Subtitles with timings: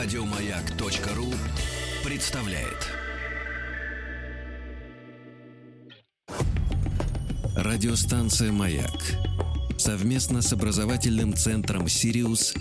[0.00, 1.26] Радиомаяк.ру
[2.08, 2.86] представляет.
[7.56, 8.92] Радиостанция «Маяк»
[9.76, 12.54] совместно с образовательным центром «Сириус»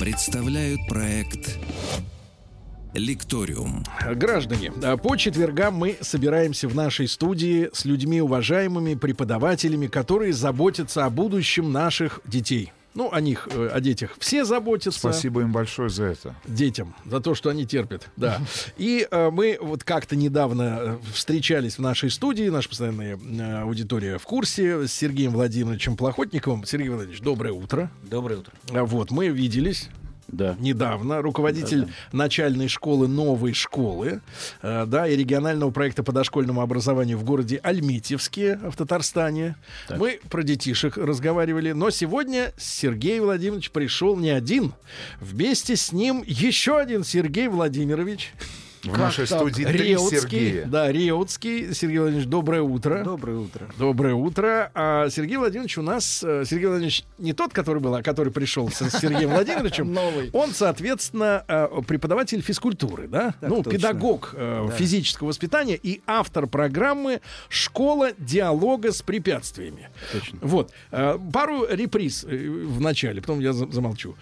[0.00, 1.56] представляют проект
[2.94, 3.84] Лекториум.
[4.16, 11.04] Граждане, а по четвергам мы собираемся в нашей студии с людьми уважаемыми, преподавателями, которые заботятся
[11.04, 12.72] о будущем наших детей.
[12.94, 14.98] Ну, о них, э, о детях все заботятся.
[14.98, 16.34] Спасибо им большое за это.
[16.46, 18.40] Детям, за то, что они терпят, да.
[18.76, 24.18] И э, мы вот как-то недавно э, встречались в нашей студии, наша постоянная э, аудитория
[24.18, 26.64] в курсе, с Сергеем Владимировичем Плохотниковым.
[26.64, 27.90] Сергей Владимирович, доброе утро.
[28.02, 28.52] Доброе утро.
[28.68, 29.88] Вот, мы виделись
[30.32, 30.56] Да.
[30.58, 34.22] недавно, руководитель начальной школы новой школы,
[34.62, 39.56] э, да, и регионального проекта по дошкольному образованию в городе Альметьевске в Татарстане.
[39.88, 39.98] Так.
[39.98, 44.72] Мы про детишек разговаривали, но сегодня Сергей Владимирович пришел не один.
[45.20, 48.32] Вместе с ним еще один Сергей Владимирович.
[48.84, 49.38] В нашей так?
[49.38, 49.96] студии три.
[49.96, 50.66] Сергея.
[50.66, 51.72] Да, Реутский.
[51.72, 53.04] Сергей Владимирович, доброе утро.
[53.04, 53.68] Доброе утро.
[53.78, 54.70] Доброе утро.
[54.74, 56.22] А Сергей Владимирович у нас...
[56.24, 59.92] э, Сергей Владимирович не тот, который был, а который пришел с Сергеем Владимировичем.
[59.92, 60.30] Новый.
[60.32, 63.34] Он, соответственно, э, преподаватель физкультуры, да?
[63.40, 63.70] Так ну, точно.
[63.70, 64.74] педагог э, Да.
[64.74, 69.90] физического воспитания и автор программы «Школа диалога с препятствиями».
[70.12, 70.38] Точно.
[70.42, 70.72] Вот.
[70.90, 74.16] Пару реприз в начале, потом я за- замолчу.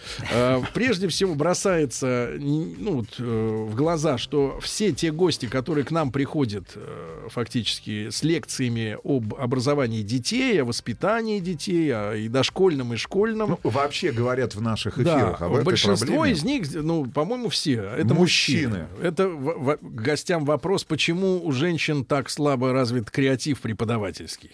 [0.74, 6.64] Прежде всего бросается ну, вот, в глаза, что все те гости, которые к нам приходят
[6.74, 13.58] э, фактически с лекциями об образовании детей, о воспитании детей, о и дошкольном, и школьном,
[13.62, 16.32] Ну, вообще говорят в наших да, эфирах об этой большинство проблеме.
[16.36, 17.82] из них, ну, по-моему, все.
[17.82, 18.68] Это Мужчины.
[18.80, 18.86] мужчины.
[19.02, 24.52] Это в- в- гостям вопрос, почему у женщин так слабо развит креатив преподавательский.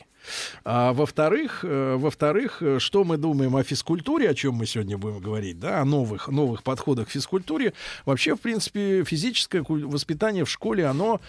[0.65, 5.21] А во-вторых, э, во-вторых, э, что мы думаем о физкультуре, о чем мы сегодня будем
[5.21, 7.73] говорить, да, о новых, новых подходах к физкультуре.
[8.05, 11.21] Вообще, в принципе, физическое воспитание в школе, оно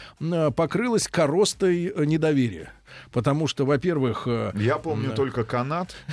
[0.56, 2.74] покрылось коростой э, недоверия.
[3.12, 5.96] Потому что, во-первых, э, Я помню только канат.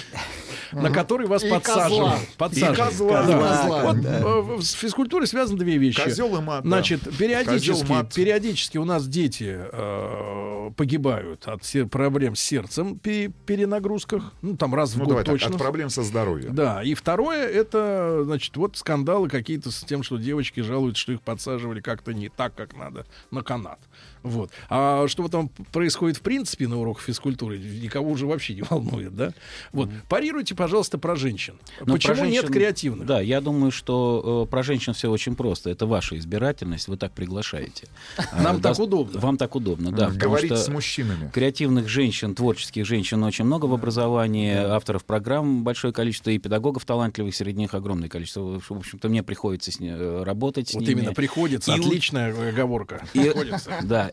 [0.72, 2.28] на который вас подсаживают.
[2.36, 3.28] подсаживают.
[3.28, 3.96] И козла.
[4.04, 6.02] Э, с физкультурой связаны две вещи.
[6.02, 6.64] Козел и мат.
[6.64, 14.32] Значит, периодически, у нас дети э, погибают от проблем с сердцем при перенагрузках.
[14.42, 15.50] Ну, там раз в Ну, год давай так, точно.
[15.50, 16.54] от проблем со здоровьем.
[16.54, 21.22] Да, и второе, это, значит, вот скандалы какие-то с тем, что девочки жалуются, что их
[21.22, 23.78] подсаживали как-то не так, как надо, на канат.
[24.22, 24.50] Вот.
[24.70, 29.32] А что там происходит в принципе на уроках физкультуры, никого уже вообще не волнует, да?
[29.72, 29.88] Вот.
[30.08, 31.54] Парируйте, пожалуйста, про женщин.
[31.84, 33.06] Ну, Почему про нет женщин- креативных?
[33.06, 35.70] Да, я думаю, что э, про женщин все очень просто.
[35.70, 37.88] Это ваша избирательность, вы так приглашаете.
[38.38, 39.20] Нам А, так удобно.
[39.20, 40.10] Вам так удобно, да.
[40.10, 41.30] Говорить с мужчинами.
[41.32, 47.34] Креативных женщин, творческих женщин очень много в образовании, авторов программ большое количество, и педагогов талантливых
[47.34, 48.60] среди них огромное количество.
[48.60, 51.00] В общем-то, мне приходится с не- э, работать с Вот ними.
[51.00, 53.04] именно приходится, И отличная оговорка.
[53.14, 53.70] И- Приходится.
[53.84, 54.10] Да.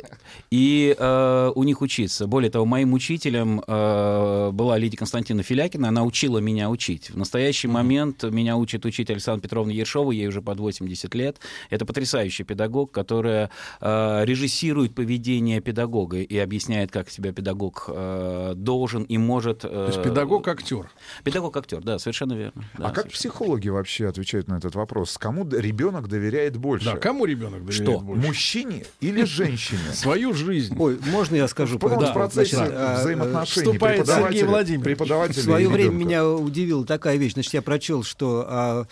[0.50, 2.28] И э, у них учиться.
[2.28, 5.88] Более того, моим учителем э, была Лидия Константиновна Филякина.
[5.90, 7.10] Она учила меня учить.
[7.10, 10.12] В настоящий момент меня учит учитель Александра Петровна Ершова.
[10.12, 11.38] Ей уже под 80 лет.
[11.70, 19.04] Это потрясающий педагог, которая э, режиссирует поведение педагога и объясняет, как себя педагог э, должен
[19.04, 19.64] и может...
[19.66, 20.90] э, То есть педагог-актер.
[21.24, 22.64] Педагог-актер, да, совершенно верно.
[22.78, 23.12] Да, А как совершенно.
[23.12, 25.18] психологи вообще отвечают на этот вопрос?
[25.18, 26.86] Кому ребенок доверяет больше?
[26.86, 28.00] Да, кому ребенок доверяет Что?
[28.00, 28.28] больше?
[28.28, 29.80] Мужчине или женщине?
[29.94, 30.76] Свою жизнь.
[30.78, 31.78] Ой, можно я скажу?
[31.80, 31.88] Да,
[32.34, 34.86] процессе значит, а, взаимоотношений вступает Сергей Владимирович.
[34.86, 37.34] преподавателя В свое время меня удивила такая вещь.
[37.34, 38.88] Значит, я прочел, что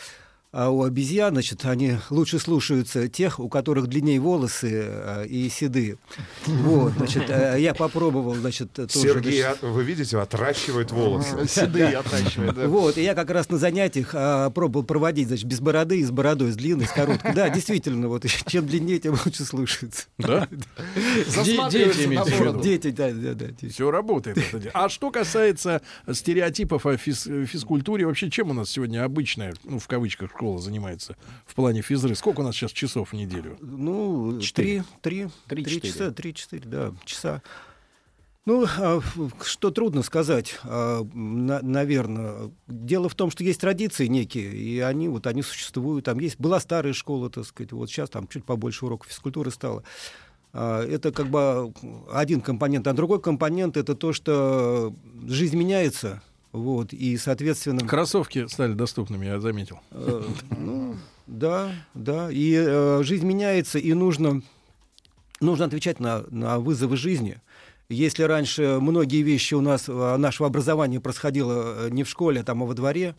[0.52, 5.98] а, у обезьян, значит, они лучше слушаются тех, у которых длиннее волосы а, и седые.
[6.46, 8.90] Вот, значит, а, я попробовал, значит, тоже...
[8.90, 11.48] Сергей, значит, вы видите, отращивает волосы.
[11.48, 12.68] Седые отращивает, да.
[12.68, 16.12] Вот, и я как раз на занятиях а, пробовал проводить, значит, без бороды и с
[16.12, 17.34] бородой, с длинной, с короткой.
[17.34, 20.06] Да, действительно, вот чем длиннее, тем лучше слушается.
[20.18, 20.48] Да?
[20.96, 22.62] Дети имеете в виду.
[22.62, 23.70] Дети, да, да, да.
[23.70, 24.38] Все работает.
[24.74, 25.82] А что касается
[26.12, 31.18] стереотипов о физ- физкультуре, вообще чем у нас сегодня обычная, ну, в кавычках, школа занимается
[31.46, 32.16] в плане физры?
[32.16, 33.58] Сколько у нас сейчас часов в неделю?
[33.60, 34.86] Ну, Четыре.
[35.02, 37.42] три, три, три часа, три-четыре, да, часа.
[38.46, 39.02] Ну, а,
[39.44, 42.52] что трудно сказать, наверное.
[42.68, 46.06] Дело в том, что есть традиции некие, и они вот они существуют.
[46.06, 49.84] Там есть была старая школа, так сказать, вот сейчас там чуть побольше уроков физкультуры стало.
[50.54, 51.74] А, Это как бы
[52.14, 54.96] один компонент, а другой компонент это то, что
[55.28, 57.88] жизнь меняется, вот и соответственно.
[57.88, 59.80] Кроссовки стали доступными, я заметил.
[59.92, 60.24] Э,
[60.58, 60.96] Ну,
[61.28, 62.32] да, да.
[62.32, 64.42] И э, жизнь меняется, и нужно,
[65.42, 67.40] нужно отвечать на, на вызовы жизни.
[67.92, 72.62] Если раньше многие вещи у нас, а, нашего образования происходило э, не в школе, там,
[72.62, 73.16] а во дворе,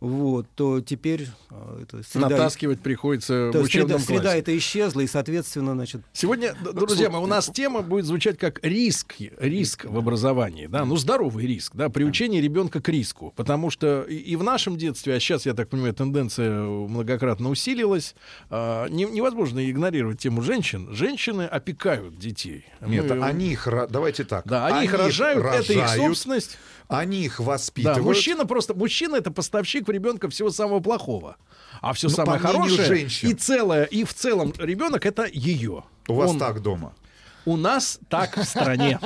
[0.00, 4.38] вот, то теперь а, это среда, Натаскивать приходится то в есть среда, учебном среда классе.
[4.40, 9.14] это исчезла, и, соответственно, значит, Сегодня, друзья мои, у нас тема будет звучать как риск,
[9.38, 14.36] риск в образовании, да, ну здоровый риск, да, приучение ребенка к риску, потому что и,
[14.36, 18.14] в нашем детстве, а сейчас, я так понимаю, тенденция многократно усилилась,
[18.50, 20.92] а, не- невозможно игнорировать тему женщин.
[20.92, 22.66] Женщины опекают детей.
[22.86, 23.66] Нет, Мы- они их,
[24.02, 24.44] давайте так.
[24.46, 26.58] да, они, их рожают, это их рожают, собственность.
[26.88, 28.04] Они их Да, воспитывают.
[28.04, 31.36] мужчина просто, мужчина это поставщик в ребенка всего самого плохого,
[31.80, 33.30] а все Ну, самое хорошее женщин.
[33.30, 35.84] и целое, и в целом ребенок это ее.
[36.08, 36.92] У вас Он- так дома.
[37.44, 39.00] У нас так в стране.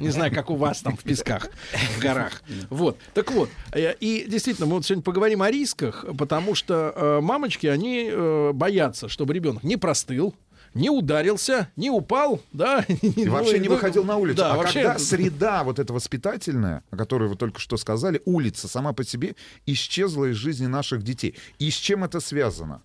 [0.00, 1.48] Не знаю, как у вас там в песках,
[1.96, 2.42] в горах.
[2.68, 2.98] Вот.
[3.12, 3.48] Так вот.
[3.72, 8.50] э, И действительно, мы вот сегодня поговорим о рисках, потому что э, мамочки, они э,
[8.52, 10.34] боятся, чтобы ребенок не простыл,
[10.74, 12.82] не ударился, не упал, да.
[13.02, 14.38] И вообще не выходил на улицу.
[14.38, 14.82] Да, а вообще...
[14.82, 19.36] когда среда вот эта воспитательная, о которой вы только что сказали, улица сама по себе
[19.66, 21.36] исчезла из жизни наших детей.
[21.58, 22.82] И с чем это связано?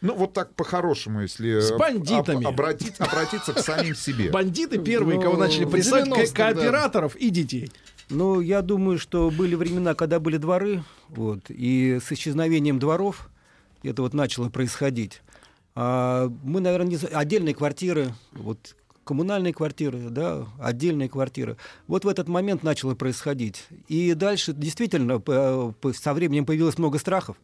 [0.00, 1.60] Ну, вот так по-хорошему, если...
[1.60, 2.44] С бандитами.
[2.44, 4.30] об- обратить- обратиться к самим себе.
[4.30, 6.52] Бандиты первые, Ну, кого начали в прессовать, ко- 90-х, да.
[6.54, 7.70] кооператоров и детей.
[8.10, 13.30] Ну, я думаю, что были времена, когда были дворы, вот, и с исчезновением дворов
[13.84, 15.22] это вот начало происходить.
[15.74, 16.96] А мы, наверное, не...
[16.96, 21.56] отдельные квартиры, вот коммунальные квартиры, да, отдельные квартиры.
[21.86, 23.64] Вот в этот момент начало происходить.
[23.88, 27.36] И дальше действительно по- со временем появилось много страхов.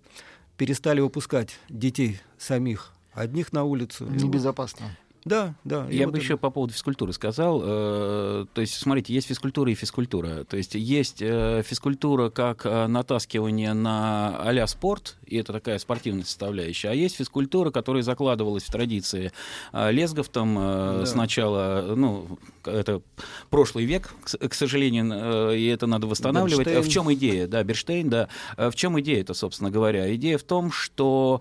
[0.56, 4.06] Перестали выпускать детей самих одних на улицу.
[4.06, 4.96] Небезопасно.
[5.28, 5.86] Да, да.
[5.90, 7.60] Я бы это- еще по поводу физкультуры сказал.
[7.62, 10.44] э, то есть, смотрите, есть физкультура и физкультура.
[10.44, 16.24] То есть есть э, физкультура как э, натаскивание на а спорт, и это такая спортивная
[16.24, 19.32] составляющая, а есть физкультура, которая закладывалась в традиции
[19.72, 21.06] Лезговтом э, Да.
[21.06, 23.02] сначала, ну, это
[23.50, 26.66] прошлый век, к, сожалению, и это надо восстанавливать.
[26.66, 26.82] Бернштейн.
[26.90, 27.46] В чем идея?
[27.46, 28.28] Да, Берштейн, да.
[28.56, 30.14] В чем идея это, собственно говоря?
[30.14, 31.40] Идея в том, что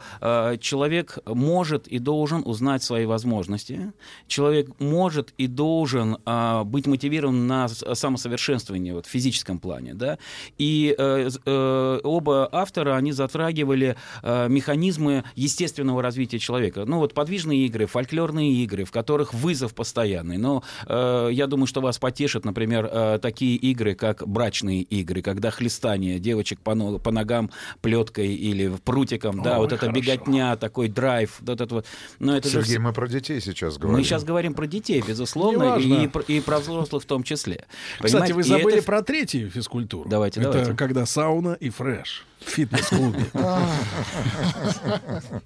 [0.59, 3.76] человек может и должен узнать свои возможности.
[4.27, 9.93] Человек может и должен а, быть мотивирован на самосовершенствование вот, в физическом плане.
[9.93, 10.17] Да?
[10.57, 16.85] И э, э, оба автора, они затрагивали э, механизмы естественного развития человека.
[16.85, 20.37] Ну вот подвижные игры, фольклорные игры, в которых вызов постоянный.
[20.37, 25.51] Но э, я думаю, что вас потешат, например, э, такие игры, как брачные игры, когда
[25.51, 27.51] хлестание девочек по, но- по ногам
[27.81, 29.99] плеткой или прутиком, да, Ой, вот эта хорошо.
[29.99, 31.85] беготня, такой драйв, вот это вот.
[32.19, 33.97] Но это же Сергей, вс- мы про детей сейчас говорим.
[33.97, 37.65] мы сейчас говорим про детей, безусловно, и, про- и про взрослых в том числе.
[37.97, 38.33] Кстати, Понимаете?
[38.35, 40.09] вы И забыли это- про третью физкультуру.
[40.09, 40.73] Давайте, Это давайте.
[40.75, 43.25] когда сауна и фреш в фитнес-клубе.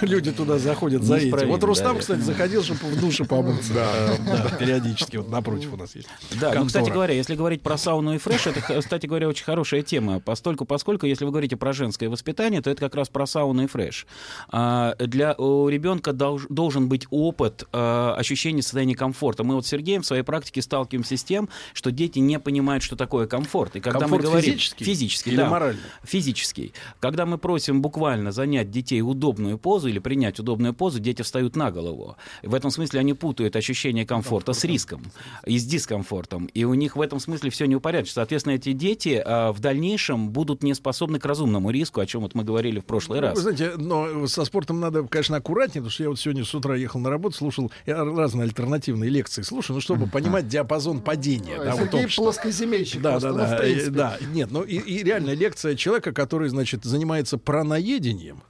[0.00, 1.48] Люди туда заходят за этим.
[1.48, 3.72] Вот Рустам, кстати, заходил, чтобы в душе помыться.
[3.74, 5.16] Да, периодически.
[5.16, 6.08] Вот напротив у нас есть.
[6.40, 9.82] Да, ну, кстати говоря, если говорить про сауну и фреш, это, кстати говоря, очень хорошая
[9.82, 13.64] тема, постольку, поскольку, если вы говорите про женское воспитание, то это как раз про сауну
[13.64, 14.06] и фреш.
[14.48, 19.44] А, для у ребенка долж- должен быть опыт а, ощущения состояния комфорта.
[19.44, 22.96] Мы вот с Сергеем в своей практике сталкиваемся с тем, что дети не понимают, что
[22.96, 23.76] такое комфорт.
[23.76, 25.80] И когда мы говорим физический, или да, моральный?
[26.24, 26.72] Физический.
[27.00, 31.70] Когда мы просим буквально занять детей удобную позу или принять удобную позу, дети встают на
[31.70, 32.16] голову.
[32.42, 35.02] В этом смысле они путают ощущение комфорта с риском
[35.44, 36.46] и с дискомфортом.
[36.46, 38.14] И у них в этом смысле все не упорядочено.
[38.14, 42.34] Соответственно, эти дети а, в дальнейшем будут не способны к разумному риску, о чем вот
[42.34, 43.38] мы говорили в прошлый Вы раз.
[43.38, 47.00] знаете, но со спортом надо, конечно, аккуратнее, потому что я вот сегодня с утра ехал
[47.00, 51.58] на работу, слушал разные альтернативные лекции, слушаю, ну, чтобы понимать диапазон падения.
[51.58, 52.22] да, вот Сергей общества.
[52.22, 53.02] плоскоземельщик.
[53.02, 54.18] Да, просто, да, ну, да, э, да.
[54.32, 58.42] Нет, ну и, и реально лекция человека, который, значит, занимается праноедением.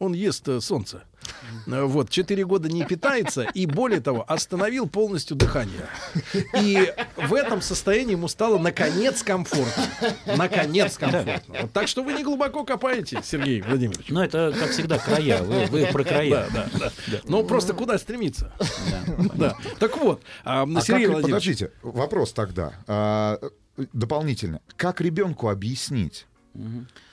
[0.00, 1.04] Он ест э, солнце.
[1.68, 5.86] Э, Вот, четыре года не питается, и более того, остановил полностью дыхание.
[6.60, 9.84] И в этом состоянии ему стало наконец комфортно.
[10.36, 11.54] Наконец комфортно.
[11.62, 14.08] Вот так что вы не глубоко копаете, Сергей Владимирович.
[14.10, 15.42] Но это, как всегда, края.
[15.44, 16.48] Вы, вы про края.
[16.52, 17.20] Да, да, да.
[17.24, 18.52] Ну, просто куда стремиться?
[19.36, 19.56] Да.
[19.78, 22.72] Так вот, а, А Сергей как, Владимирович, подождите, вопрос тогда.
[22.88, 23.38] а,
[23.92, 24.60] дополнительно.
[24.76, 26.26] Как ребенку объяснить,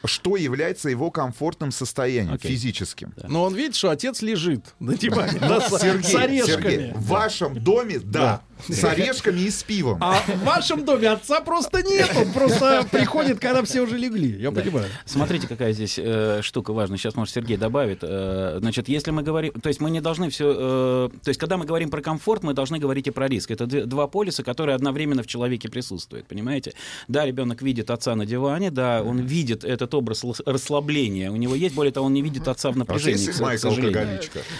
[0.05, 2.51] что является его комфортным состоянием Окей.
[2.51, 3.13] физическим?
[3.27, 6.72] но он видит, что отец лежит на диване да, с с Сергей, орешками.
[6.72, 9.98] Сергей, в вашем доме, да, с орешками и с пивом.
[10.01, 12.12] А в вашем доме отца просто нет.
[12.15, 14.39] Он просто приходит, когда все уже легли.
[14.39, 14.86] Я понимаю.
[15.05, 16.98] Смотрите, какая здесь э, штука важная.
[16.98, 18.00] Сейчас, может, Сергей добавит.
[18.01, 19.53] Э, значит, если мы говорим...
[19.53, 20.53] То есть мы не должны все...
[20.53, 23.51] то есть когда мы говорим про комфорт, мы должны говорить и про риск.
[23.51, 26.27] Это два полюса, которые одновременно в человеке присутствуют.
[26.27, 26.74] Понимаете?
[27.08, 31.31] Да, ребенок видит отца на диване, да, он видит этот образ лас- расслабления.
[31.31, 33.57] У него есть, более того, он не видит отца в А вот напряжении, есть к,
[33.57, 33.93] сожалению.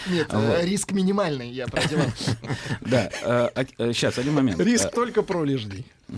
[0.10, 2.12] Нет, э, риск минимальный, я про диван.
[2.82, 3.10] Да.
[3.12, 4.60] э, а- э, сейчас, один момент.
[4.60, 5.86] Риск только пролежней.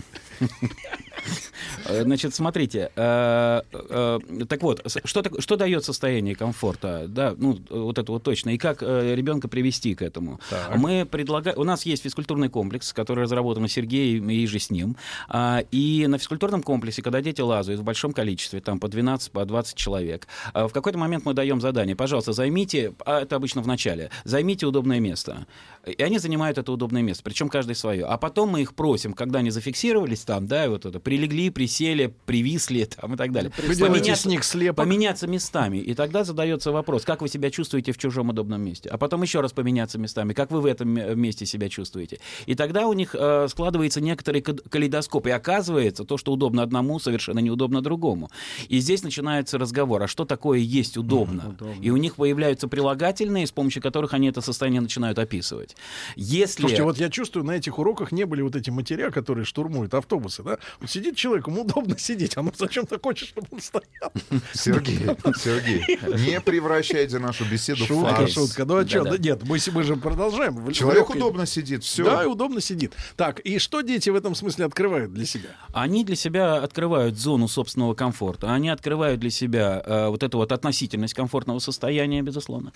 [1.86, 4.18] Э, Значит, смотрите, э, э,
[4.48, 8.82] так вот, что, что дает состояние комфорта, да, ну, вот это вот точно, и как
[8.82, 10.40] ребенка привести к этому?
[10.50, 10.76] Так.
[10.76, 14.96] Мы предлагаем, у нас есть физкультурный комплекс, который разработан Сергеем и же с ним,
[15.28, 19.44] А, и на физкультурном комплексе, когда дети лазают в большом количестве, там по 12, по
[19.44, 24.10] 20 человек, в какой-то момент мы даем задание, пожалуйста, займите, а это обычно в начале,
[24.24, 25.46] займите удобное место.
[25.86, 28.06] И они занимают это удобное место, причем каждый свое.
[28.06, 32.84] А потом мы их просим, когда они зафиксировались там, да, вот это, прилегли, присели, привисли
[32.84, 33.52] там и так далее.
[33.56, 34.84] Вы делаете Поменяться- с них слепок.
[34.84, 35.78] Поменяться местами.
[35.78, 38.88] И тогда задается вопрос, как вы себя чувствуете в чужом удобном месте.
[38.88, 42.20] А потом еще раз поменяться местами, как вы в этом месте себя чувствуете.
[42.46, 45.26] И тогда у них э, складывается некоторый калейдоскоп.
[45.26, 48.30] И оказывается, то, что удобно одному, совершенно неудобно другому.
[48.68, 51.56] И здесь начинается разговор, а что такое есть удобно?
[51.80, 55.76] И у них появляются прилагательные, с помощью которых они это состояние начинают описывать.
[56.16, 56.60] Если...
[56.62, 60.42] Слушайте, вот я чувствую, на этих уроках не были вот эти матеря, которые штурмуют автобусы,
[60.42, 60.58] да?
[60.80, 64.12] Вот сидит человек, ему удобно сидеть, а ну зачем ты хочешь, чтобы он стоял?
[64.52, 64.98] Сергей,
[65.36, 65.82] Сергей,
[66.26, 68.32] не превращайте нашу беседу в Шутка, фарс.
[68.32, 68.64] шутка.
[68.64, 69.04] Ну а что?
[69.04, 69.16] Да-да.
[69.16, 70.54] Да нет, мы, мы же продолжаем.
[70.56, 72.04] В- Человек легкой- удобно сидит, все.
[72.04, 72.92] Да, удобно сидит.
[73.16, 75.50] Так, и что дети в этом смысле открывают для себя?
[75.72, 80.52] Они для себя открывают зону собственного комфорта, они открывают для себя э, вот эту вот
[80.52, 82.72] относительность комфортного состояния, безусловно.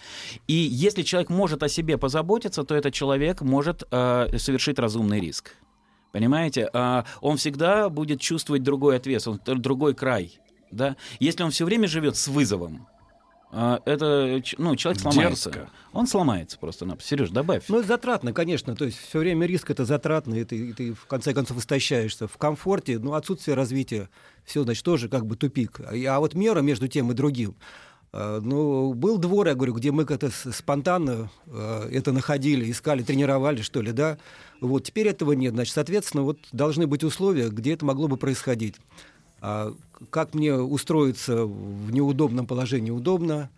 [0.46, 5.54] И если человек может о себе позаботиться, то этот человек может э, совершить разумный риск.
[6.12, 6.68] Понимаете?
[6.72, 10.38] А он всегда будет чувствовать другой ответственность, другой край.
[10.70, 10.96] Да?
[11.20, 12.86] Если он все время живет с вызовом,
[13.50, 15.50] а, это ну, человек сломается.
[15.50, 15.70] Дерзко.
[15.92, 16.86] Он сломается просто.
[17.00, 17.64] Сереж, добавь.
[17.68, 18.76] Ну, это затратно, конечно.
[18.76, 22.28] То есть все время риск это затратно, и ты, и ты в конце концов истощаешься.
[22.28, 24.10] В комфорте, ну, отсутствие развития,
[24.44, 25.80] все, значит, тоже как бы тупик.
[25.80, 27.56] А- А вот мера между тем и другим.
[28.18, 33.62] Э, Ну, был двор, я говорю, где мы как-то спонтанно э, это находили, искали, тренировали,
[33.62, 34.18] что ли, да.
[34.60, 35.54] Вот теперь этого нет.
[35.54, 38.76] Значит, соответственно, вот должны быть условия, где это могло бы происходить.
[39.40, 39.75] А
[40.10, 43.50] как мне устроиться в неудобном положении удобно,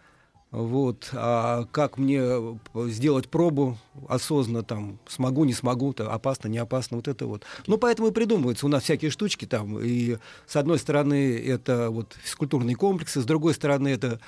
[0.51, 6.97] вот, а как мне сделать пробу осознанно, там, смогу, не смогу, то опасно, не опасно,
[6.97, 7.45] вот это вот.
[7.69, 12.17] Ну, поэтому и придумываются у нас всякие штучки там, и с одной стороны это вот
[12.21, 14.19] физкультурные комплексы, с другой стороны это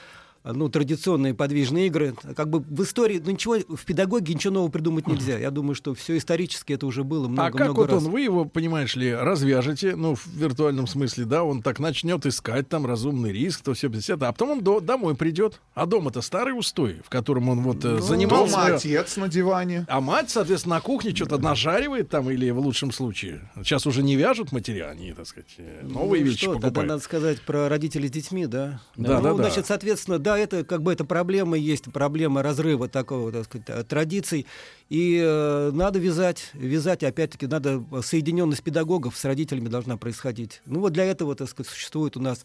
[0.45, 2.15] ну, традиционные подвижные игры.
[2.37, 5.39] Как бы в истории, ну, ничего, в педагогике ничего нового придумать нельзя.
[5.39, 8.03] Я думаю, что все исторически это уже было а много-много как вот раз.
[8.05, 12.69] он, вы его, понимаешь ли, развяжете, ну, в виртуальном смысле, да, он так начнет искать
[12.69, 15.61] там разумный риск, то все, все это, а потом он до- домой придет.
[15.75, 19.87] А дом-то старый устой, в котором он вот э, занимал Дома отец на диване.
[19.89, 23.41] А мать, соответственно, на кухне что-то нажаривает там, или в лучшем случае.
[23.57, 26.89] Сейчас уже не вяжут материал, они, так сказать, э, новые Ну, вещи что, тогда покупают.
[26.89, 28.81] надо сказать про родителей с детьми, да?
[28.97, 29.35] Да, ну, да, да.
[29.35, 33.85] значит, соответственно, да, это как бы это проблема есть, проблема разрыва такого, так сказать, э,
[33.85, 34.47] традиций.
[34.89, 40.63] И э, надо вязать, вязать, опять-таки, надо соединенность педагогов с родителями должна происходить.
[40.67, 42.45] Ну вот для этого, так сказать, существует у нас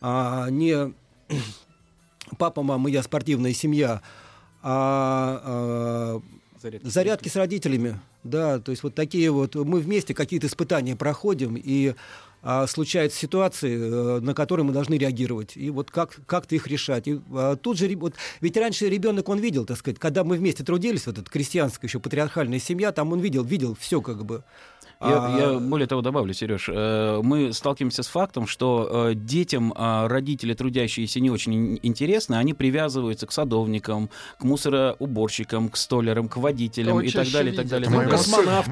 [0.00, 0.94] а, не
[2.38, 4.02] папа, мама, я спортивная семья,
[4.62, 6.22] а, а,
[6.60, 6.88] Зарядки.
[6.88, 11.94] Зарядки с родителями, да, то есть вот такие вот, мы вместе какие-то испытания проходим, и
[12.48, 17.08] а, случаются ситуации, э, на которые мы должны реагировать, и вот как, как-то их решать.
[17.08, 20.62] И а, тут же, вот, ведь раньше ребенок, он видел, так сказать, когда мы вместе
[20.62, 24.44] трудились, вот эта крестьянская еще патриархальная семья, там он видел, видел все как бы.
[25.00, 29.74] Я, А, я более того добавлю, Сереж, э, мы сталкиваемся с фактом, что э, детям
[29.76, 36.28] а, родители, трудящиеся, не очень ин- интересны, они привязываются к садовникам, к мусороуборщикам, к столярам,
[36.28, 37.90] к водителям и так далее, и так далее.
[37.90, 38.62] Моему так Космо- далее.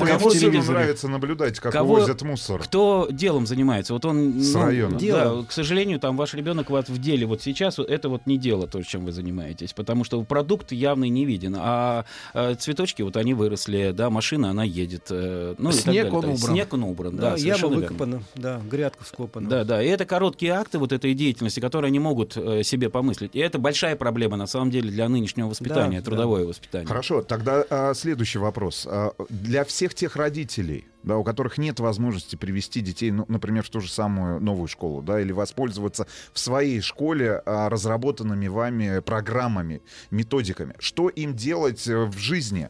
[0.62, 2.62] сыну- нравится наблюдать, как Кого- возят мусор.
[2.62, 3.92] Кто делом занимается?
[3.92, 4.98] Вот он, С ну, района.
[4.98, 8.66] да, к сожалению, там ваш ребенок вот в деле вот сейчас это вот не дело
[8.66, 13.34] то, чем вы занимаетесь, потому что продукт явный не виден, а э, цветочки вот они
[13.34, 16.10] выросли, да, машина она едет, э, ну и так Снег далее.
[16.18, 16.36] Он убран.
[16.36, 17.86] Снег он убран, да, да, яма совершенно верно.
[17.86, 19.48] выкопана, да, грядка вскопана.
[19.48, 19.82] Да, да.
[19.82, 23.34] И это короткие акты вот этой деятельности, которые они могут э, себе помыслить.
[23.34, 26.86] И это большая проблема, на самом деле, для нынешнего воспитания, Да, трудовое воспитание.
[26.86, 28.86] Хорошо, тогда а, следующий вопрос.
[28.88, 33.70] А, для всех тех родителей, да, у которых нет возможности привести детей, ну, например, в
[33.70, 39.82] ту же самую новую школу, да, или воспользоваться в своей школе а, разработанными вами программами,
[40.10, 42.68] методиками, что им делать э, в жизни?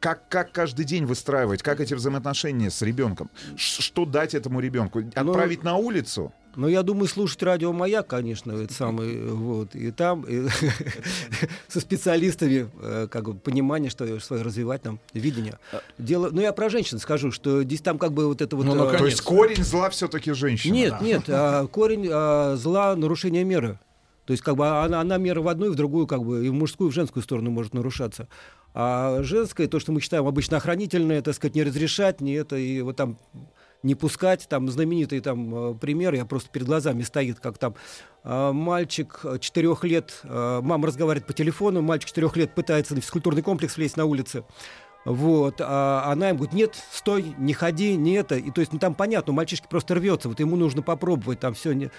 [0.00, 3.30] Как, как каждый день выстраивать, как эти взаимоотношения с ребенком?
[3.56, 5.00] Что дать этому ребенку?
[5.14, 6.32] Отправить на улицу?
[6.56, 10.48] Ну, я думаю, слушать радио «Маяк», конечно, это самый, вот, и там и
[11.68, 15.58] со специалистами, э, как бы, понимание, что свое развивать там, видение.
[15.96, 18.66] Дело, ну, я про женщин скажу, что здесь там как бы вот это вот...
[18.66, 18.98] Ну, наконец.
[18.98, 20.72] То есть корень зла все-таки женщина.
[20.72, 23.78] Нет, нет, а, корень а, зла— нарушение меры.
[24.30, 26.48] То есть как бы она, она мера в одну и в другую, как бы и
[26.48, 28.28] в мужскую, и в женскую сторону может нарушаться.
[28.72, 32.80] А женское, то, что мы считаем обычно охранительное, так сказать, не разрешать, не это, и
[32.82, 33.18] вот там
[33.82, 34.46] не пускать.
[34.48, 37.74] Там знаменитый там э, пример, я просто перед глазами стоит, как там
[38.24, 43.42] э, мальчик четырех лет, э, мама разговаривает по телефону, мальчик четырех лет пытается на физкультурный
[43.42, 44.44] комплекс влезть на улице.
[45.06, 48.36] Вот, а она им говорит, нет, стой, не ходи, не это.
[48.36, 51.72] И то есть, ну там понятно, мальчишки просто рвется, вот ему нужно попробовать, там все
[51.72, 51.90] не...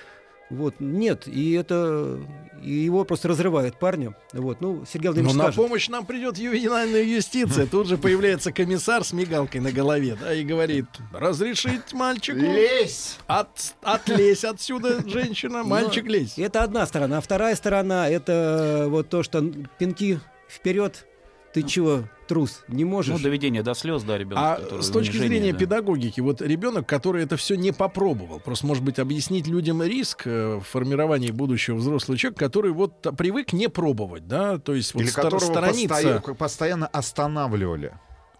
[0.51, 2.19] Вот, нет, и это
[2.61, 4.13] и его просто разрывает парня.
[4.33, 5.57] Вот, ну, Сергей Владимирович Но скажет.
[5.57, 7.65] на помощь нам придет ювенальная юстиция.
[7.65, 13.17] Тут же появляется комиссар с мигалкой на голове, да, и говорит: разрешить мальчику Лезь!
[13.27, 16.37] от, отлезь отсюда, женщина, мальчик Но лезь.
[16.37, 17.19] Это одна сторона.
[17.19, 19.41] А вторая сторона это вот то, что
[19.79, 21.07] пинки вперед.
[21.53, 23.13] Ты чего, трус, не можешь?
[23.17, 24.53] Ну, доведение до слез, да, ребенка.
[24.53, 25.59] А который с точки унижение, зрения да.
[25.59, 30.55] педагогики, вот ребенок, который это все не попробовал, просто, может быть, объяснить людям риск э,
[30.57, 35.09] в формировании будущего взрослого человека, который вот привык не пробовать, да, то есть вот Или
[35.09, 35.87] стор- которого сторониться.
[35.95, 37.93] постоя- постоянно останавливали.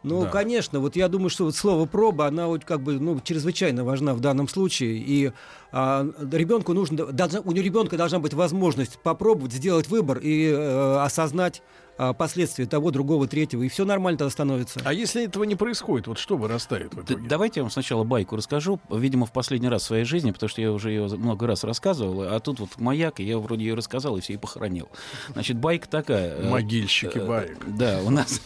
[0.03, 0.29] Ну, Да.
[0.29, 4.15] конечно, вот я думаю, что вот слово проба, она вот как бы, ну, чрезвычайно важна
[4.15, 4.97] в данном случае.
[4.97, 5.31] И
[5.71, 11.61] а, ребенку нужно, должна, у ребенка должна быть возможность попробовать, сделать выбор и э, осознать
[11.97, 13.63] а, последствия того, другого, третьего.
[13.63, 14.79] И все нормально тогда становится.
[14.83, 17.27] А если этого не происходит, вот что вырастает в итоге?
[17.27, 20.61] Давайте я вам сначала байку расскажу, видимо, в последний раз в своей жизни, потому что
[20.61, 24.17] я уже ее много раз рассказывал, а тут вот маяк, и я вроде ее рассказал
[24.17, 24.89] и все и похоронил.
[25.29, 26.35] Значит, байка такая.
[26.37, 27.65] э, Могильщики э, баек.
[27.67, 28.41] Да, у нас,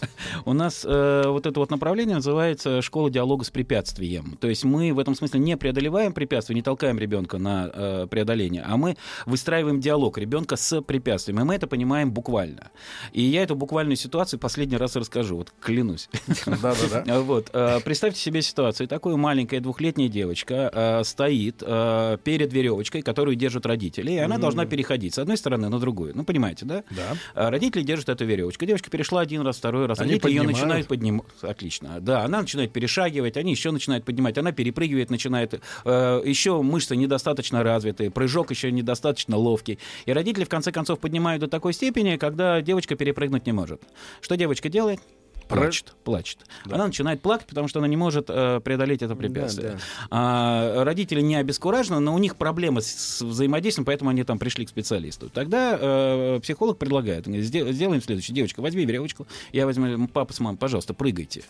[0.46, 4.38] у нас э, вот это вот направление называется школа диалога с препятствием.
[4.40, 8.78] То есть мы в этом смысле не преодолеваем препятствия, не толкаем ребенка на преодоление, а
[8.78, 11.40] мы выстраиваем диалог ребенка с препятствием.
[11.40, 12.72] И мы это понимаем буквально.
[13.12, 16.10] И я эту буквальную ситуацию последний раз расскажу, вот клянусь.
[16.46, 17.04] Да-да-да.
[17.26, 17.50] Вот.
[17.54, 18.88] э, Представьте себе ситуацию.
[18.88, 24.66] Такая маленькая двухлетняя девочка э, стоит э, перед веревочкой, которую держат родители, и она должна
[24.66, 26.16] переходить с одной стороны на другую.
[26.16, 26.84] Ну, понимаете, да?
[26.92, 27.50] Да.
[27.50, 28.66] Родители держат эту веревочку.
[28.66, 30.00] Девочка перешла один раз, второй раз.
[30.00, 31.26] Они ее начинают поднимать.
[31.42, 32.00] Отлично.
[32.00, 34.38] Да, она начинает перешагивать, они еще начинают поднимать.
[34.38, 35.54] Она перепрыгивает, начинает.
[35.86, 39.80] Еще мышцы недостаточно развитые, прыжок еще недостаточно ловкий.
[40.06, 43.82] И родители, в конце концов, поднимают до такой степени, когда девочка перепрыгнуть не может.
[44.22, 45.00] Что девочка делает?
[45.48, 46.40] Плачет, плачет.
[46.72, 49.74] Она начинает плакать, потому что она не может э, преодолеть это препятствие.
[49.74, 49.80] да.
[50.10, 54.66] А, родители не обескуражены, но у них проблемы с, с взаимодействием, поэтому они там пришли
[54.66, 55.30] к специалисту.
[55.30, 58.34] Тогда э, психолог предлагает, говорит, «Сдел- сделаем следующее.
[58.34, 61.44] Девочка, возьми веревочку, я возьму, папа с мамой, пожалуйста, прыгайте.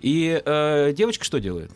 [0.00, 1.70] И э, девочка что делает?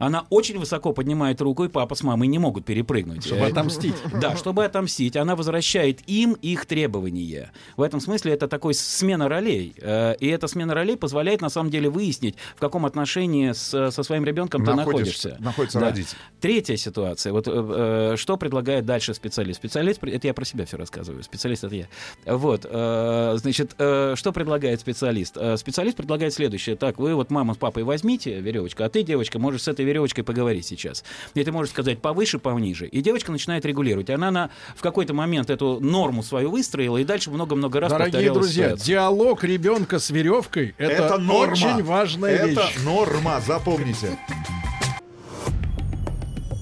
[0.00, 3.24] Она очень высоко поднимает руку, и папа с мамой не могут перепрыгнуть.
[3.24, 3.94] Чтобы Э, отомстить.
[4.20, 5.16] Да, чтобы отомстить.
[5.16, 7.52] Она возвращает им их требования.
[7.76, 9.74] В этом смысле это такой смена ролей.
[9.78, 14.02] Э, И эта смена ролей позволяет на самом деле выяснить, в каком отношении с- со
[14.02, 15.86] своим ребенком ты Находишься- находится Да.
[15.86, 16.16] родитель.
[16.40, 17.32] Третья ситуация.
[17.32, 19.58] Вот э, что предлагает дальше специалист?
[19.58, 21.22] Специалист, это я про себя все рассказываю.
[21.22, 21.86] Специалист это я.
[22.26, 25.36] Вот, э, значит, э, что предлагает специалист?
[25.56, 26.76] Специалист предлагает следующее.
[26.76, 30.24] Так, вы вот мама с папой возьмите веревочку, а ты, девочка, можешь с этой веревочкой
[30.24, 31.04] поговорить сейчас.
[31.34, 32.86] И ты можешь сказать повыше, пониже.
[32.86, 34.08] И девочка начинает регулировать.
[34.10, 38.38] Она на, в какой-то момент эту норму свою выстроила, и дальше много-много раз Дорогие повторяла
[38.38, 38.86] друзья, ситуацию.
[38.86, 41.52] диалог ребенка с веревкой это, норма.
[41.52, 42.78] очень важная Это вещь.
[42.84, 44.18] норма, запомните.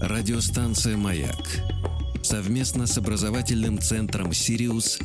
[0.01, 1.37] Радиостанция «Маяк»
[2.23, 4.99] совместно с образовательным центром «Сириус»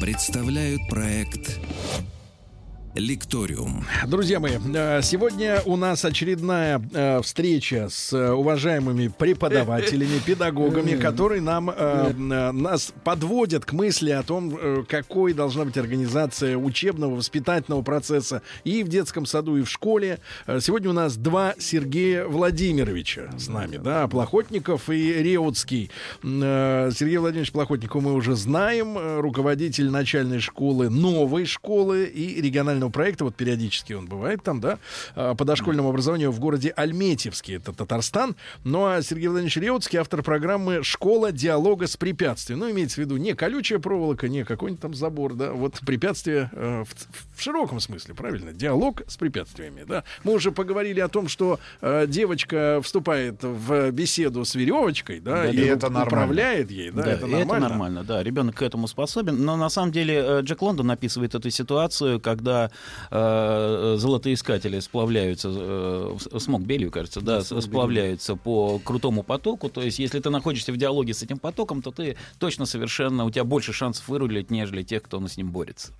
[0.00, 1.58] представляют проект
[2.98, 3.84] «Лекториум».
[4.06, 11.40] Друзья мои, э, сегодня у нас очередная э, встреча с э, уважаемыми преподавателями, педагогами, которые
[11.40, 11.72] нам,
[12.18, 18.88] нас подводят к мысли о том, какой должна быть организация учебного, воспитательного процесса и в
[18.88, 20.18] детском саду, и в школе.
[20.60, 25.90] Сегодня у нас два Сергея Владимировича с нами, да, Плохотников и Реутский.
[26.22, 33.34] Сергей Владимирович Плохотников мы уже знаем, руководитель начальной школы, новой школы и регионального проекта, вот
[33.34, 34.78] периодически он бывает там, да,
[35.14, 38.36] э, по дошкольному образованию в городе Альметьевске, это Татарстан.
[38.64, 42.60] Ну а Сергей Владимирович Реутский, автор программы «Школа диалога с препятствием».
[42.60, 46.84] Ну, имеется в виду не колючая проволока, не какой-нибудь там забор, да, вот препятствие э,
[46.84, 48.52] в, в широком смысле, правильно?
[48.52, 50.04] Диалог с препятствиями, да.
[50.24, 55.50] Мы уже поговорили о том, что э, девочка вступает в беседу с веревочкой, да, Да,
[55.50, 56.06] и, это нормально.
[56.06, 57.68] управляет ей, да, Да, это нормально.
[57.68, 58.22] нормально, да.
[58.22, 59.44] Ребенок к этому способен.
[59.44, 62.70] Но на самом деле э, Джек Лондон описывает эту ситуацию, когда
[63.10, 69.68] э, золотоискатели сплавляются, э, смог белью, кажется, да, с- сплавляются по крутому потоку.
[69.68, 73.30] То есть, если ты находишься в диалоге с этим потоком, то ты точно совершенно, у
[73.30, 75.92] тебя больше шансов вырулить, нежели тех, кто с ним борется.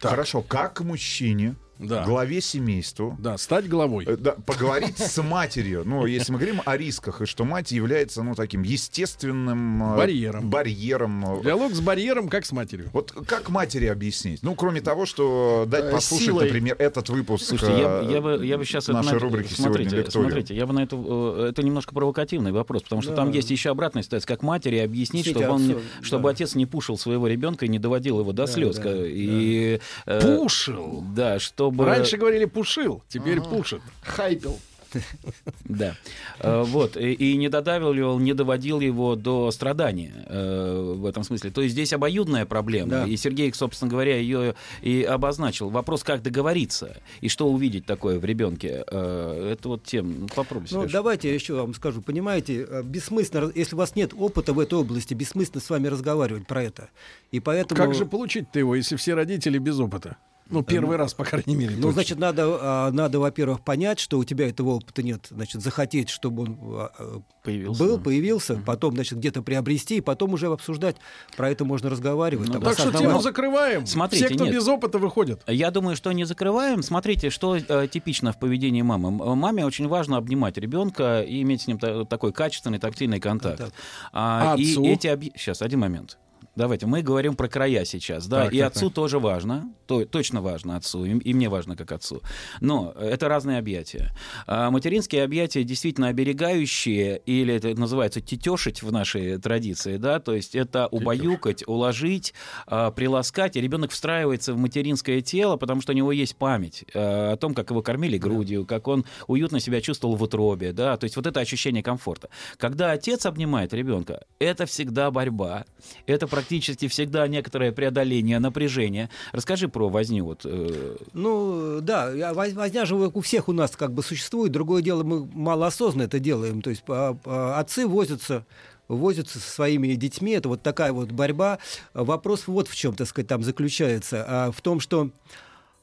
[0.00, 2.04] Хорошо, как мужчине Да.
[2.04, 4.04] главе семейства, Да, стать главой.
[4.06, 5.82] э, да, поговорить с матерью.
[5.84, 10.48] Ну, если мы говорим о рисках, и что мать является, ну, таким естественным э, Барьером.
[10.50, 11.42] барьером.
[11.42, 12.88] Диалог с барьером, как с матерью.
[12.92, 14.42] Вот как матери объяснить?
[14.42, 16.44] Ну, кроме того, что дать Э, послушать, силой.
[16.46, 18.88] например, этот выпуск Слушайте, я, я бы, я бы сейчас...
[18.88, 20.30] нашей рубрики «Сегодня смотрите, лекториум».
[20.30, 21.34] смотрите, я бы на эту...
[21.38, 23.16] э, Это немножко провокативный вопрос, потому что Да.
[23.16, 27.66] там есть еще обратная ситуация, как матери объяснить, чтобы, он, отец не пушил своего ребенка
[27.66, 28.76] и не доводил его до Да, слез.
[28.76, 31.04] да, и, э, Пушил.
[31.14, 31.38] Да,
[31.70, 31.84] чтобы...
[31.84, 33.82] Раньше говорили пушил, теперь пушит.
[34.02, 34.58] Хайпел.
[35.64, 35.94] Да.
[36.40, 36.96] Э, Вот.
[36.96, 41.50] И, не додавливал, не доводил его до страдания э, в этом смысле.
[41.50, 43.04] То есть здесь обоюдная проблема.
[43.04, 45.70] И Сергей, собственно говоря, ее и обозначил.
[45.70, 48.84] Вопрос, как договориться и что увидеть такое в ребенке.
[48.90, 50.20] Э, Это вот тем.
[50.20, 52.00] Ну, Попробуй, Ну, давайте я еще вам скажу.
[52.02, 56.62] Понимаете, бессмысленно, если у вас нет опыта в этой области, бессмысленно с вами разговаривать про
[56.62, 56.88] это.
[57.32, 57.76] И поэтому...
[57.80, 60.16] Как же получить-то его, если все родители без опыта?
[60.48, 61.70] Ну, первый раз, по крайней мере.
[61.74, 61.92] Ну, точно.
[61.92, 65.26] значит, надо, а, надо, во-первых, понять, что у тебя этого опыта нет.
[65.30, 68.02] Значит, захотеть, чтобы он а, а, Появился, был, да.
[68.04, 70.96] появился, потом, значит, где-то приобрести, и потом уже обсуждать.
[71.36, 72.48] Про это можно разговаривать.
[72.48, 72.62] Ну, там.
[72.62, 73.86] Так что тему закрываем.
[73.86, 74.54] Смотрите, Все, кто нет.
[74.54, 75.42] без опыта, выходят.
[75.48, 76.82] Я думаю, что не закрываем.
[76.82, 79.10] Смотрите, что э, типично в поведении мамы.
[79.36, 83.58] Маме очень важно обнимать ребенка и иметь с ним та- такой качественный тактильный контакт.
[83.58, 83.76] Контакт.
[84.12, 84.84] А, А и отцу?
[84.84, 86.18] эти объ- Сейчас, один момент.
[86.56, 88.94] Давайте, мы говорим про края сейчас, да, Так, и так, отцу так.
[88.94, 92.22] тоже важно, то, точно важно отцу, и, и мне важно как отцу.
[92.62, 94.10] Но это разные объятия.
[94.46, 100.54] А, материнские объятия действительно оберегающие, или это называется тетешить в нашей традиции, да, то есть
[100.54, 102.32] это убаюкать, уложить,
[102.66, 107.32] а, приласкать, и ребенок встраивается в материнское тело, потому что у него есть память а,
[107.34, 111.04] о том, как его кормили грудью, как он уютно себя чувствовал в утробе, да, то
[111.04, 112.30] есть вот это ощущение комфорта.
[112.56, 115.66] Когда отец обнимает ребенка, это всегда борьба,
[116.06, 116.45] это практически
[116.88, 119.10] всегда некоторое преодоление напряжения.
[119.32, 120.24] Расскажи про возню.
[120.24, 124.52] Вот, э, Ну, да, возня же у всех у нас как бы существует.
[124.52, 126.62] Другое дело, мы малоосознанно это делаем.
[126.62, 128.44] То есть а, а, отцы возятся
[128.88, 131.58] возятся со своими детьми, это вот такая вот борьба.
[131.92, 135.10] Вопрос вот в чем, так сказать, там заключается, а, в том, что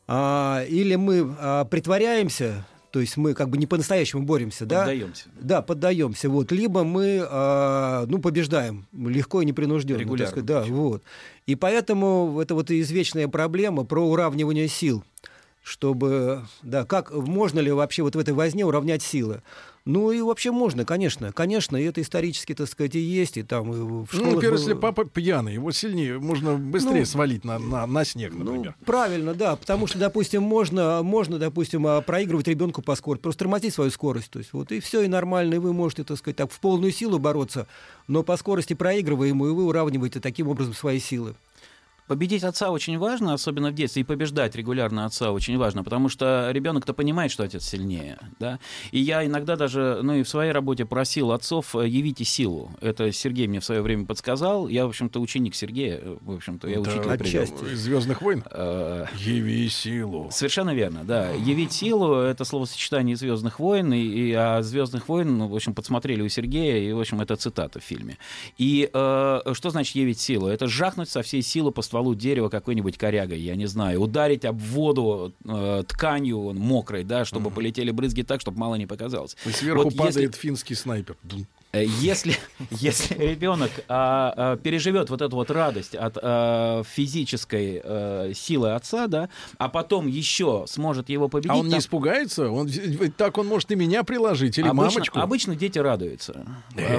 [0.05, 4.81] или мы притворяемся, то есть мы как бы не по-настоящему боремся, да?
[4.81, 5.25] поддаемся.
[5.41, 6.29] Да, поддаемся.
[6.29, 6.51] Вот.
[6.51, 9.97] Либо мы а, ну, побеждаем легко и непринужденно.
[9.97, 11.01] Регулярно сказать, да, вот.
[11.47, 15.03] И поэтому это вот извечная проблема про уравнивание сил.
[15.63, 19.41] Чтобы, да, как можно ли вообще вот в этой возне уравнять силы?
[19.85, 23.69] Ну и вообще можно, конечно, конечно, и это исторически, так сказать, и есть, и там
[23.73, 27.43] и в Ну, школах например, было- если папа пьяный, его сильнее, можно быстрее Ну, свалить
[27.43, 28.75] на, на, на снег, Ну, например.
[28.85, 33.73] правильно, да, потому что, допустим, можно, можно, допустим, а, проигрывать ребенку по скорости, просто тормозить
[33.73, 36.49] свою скорость, то есть вот и все, и нормально, и вы можете, так сказать, так
[36.49, 37.67] в полную силу бороться,
[38.07, 41.33] но по скорости проигрывая ему, и вы уравниваете таким образом свои силы.
[42.13, 46.51] Победить отца очень важно, особенно в детстве, и побеждать регулярно отца очень важно, потому что
[46.51, 48.59] ребенок-то понимает, что отец сильнее, да.
[48.91, 52.69] И я иногда даже, ну и в своей работе просил отцов э, явите силу.
[52.81, 54.67] Это Сергей мне в свое время подсказал.
[54.67, 57.73] Я, в общем-то, ученик Сергея, в общем-то, я Да, учитель отчасти.
[57.73, 58.43] Из Звездных войн.
[58.51, 60.29] Э, Яви силу.
[60.29, 61.31] Совершенно верно, да.
[61.31, 66.21] Явить силу это словосочетание Звездных войн, и, и о Звездных войн, ну, в общем, подсмотрели
[66.21, 68.19] у Сергея, и, в общем, это цитата в фильме.
[68.59, 70.45] И э, что значит явить силу?
[70.45, 74.57] Это жахнуть со всей силы по стволу дерева какой-нибудь корягой, я не знаю, ударить об
[74.57, 79.37] воду э, тканью мокрой, да, чтобы полетели брызги так, чтобы мало не показалось.
[79.45, 81.15] И сверху Вот если- падает финский снайпер.
[81.73, 82.35] Э, Если,
[82.69, 89.07] если ребенок а, а, переживет вот эту вот радость от а, физической а, силы отца,
[89.07, 91.51] да, а потом еще сможет его победить.
[91.51, 92.49] А он не там- испугается?
[92.49, 95.19] Он, ведь так он может и меня приложить, или обычно, мамочку.
[95.19, 96.45] обычно дети радуются.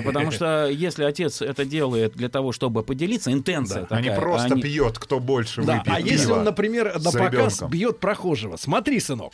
[0.04, 4.20] Потому что если отец это делает для того, чтобы поделиться, интенция А не такая.
[4.20, 7.70] просто они- пьет, кто больше Да, выпьет а если он, например, на показ ребенком.
[7.70, 9.32] бьет прохожего, смотри, сынок,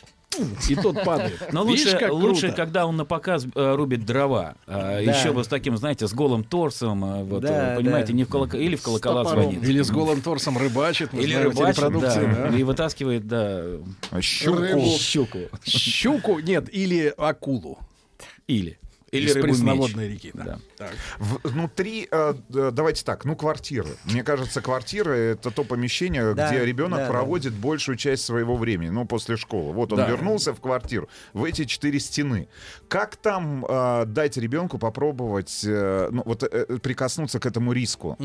[0.69, 1.51] и тот падает.
[1.51, 2.55] Но Видишь, лучше, как лучше круто?
[2.55, 4.55] когда он на показ э, рубит дрова.
[4.67, 4.99] А, Да.
[4.99, 7.03] Еще бы с таким, знаете, с голым торсом.
[7.03, 8.13] э, Вот, Да, э, понимаете, да.
[8.17, 8.57] не в колока...
[8.57, 9.43] или в колокола топором.
[9.51, 9.63] звонит.
[9.63, 12.57] Или с голым торсом рыбачит, Или знаем, рыбачит, да, да.
[12.57, 13.63] и вытаскивает, да,
[14.21, 14.57] Щуку.
[14.59, 14.85] Рыбу.
[14.99, 15.39] щуку.
[15.65, 17.79] Щуку, нет, или акулу.
[18.47, 18.79] Или.
[19.11, 19.55] Или из рыбу меч.
[19.57, 20.31] пресноводной реки.
[20.33, 20.43] Да.
[20.43, 20.59] Да.
[20.81, 20.95] Так.
[21.43, 23.89] Внутри, э, давайте так, ну, квартиры.
[24.05, 27.11] Мне кажется, квартира— это то помещение, Да, где ребенок да, да.
[27.11, 29.73] проводит большую часть своего времени, ну, после школы.
[29.73, 30.07] Вот он Да.
[30.09, 32.47] вернулся в квартиру, в эти четыре стены.
[32.87, 38.17] Как там э, дать ребенку попробовать, э, ну, вот э, прикоснуться к этому риску?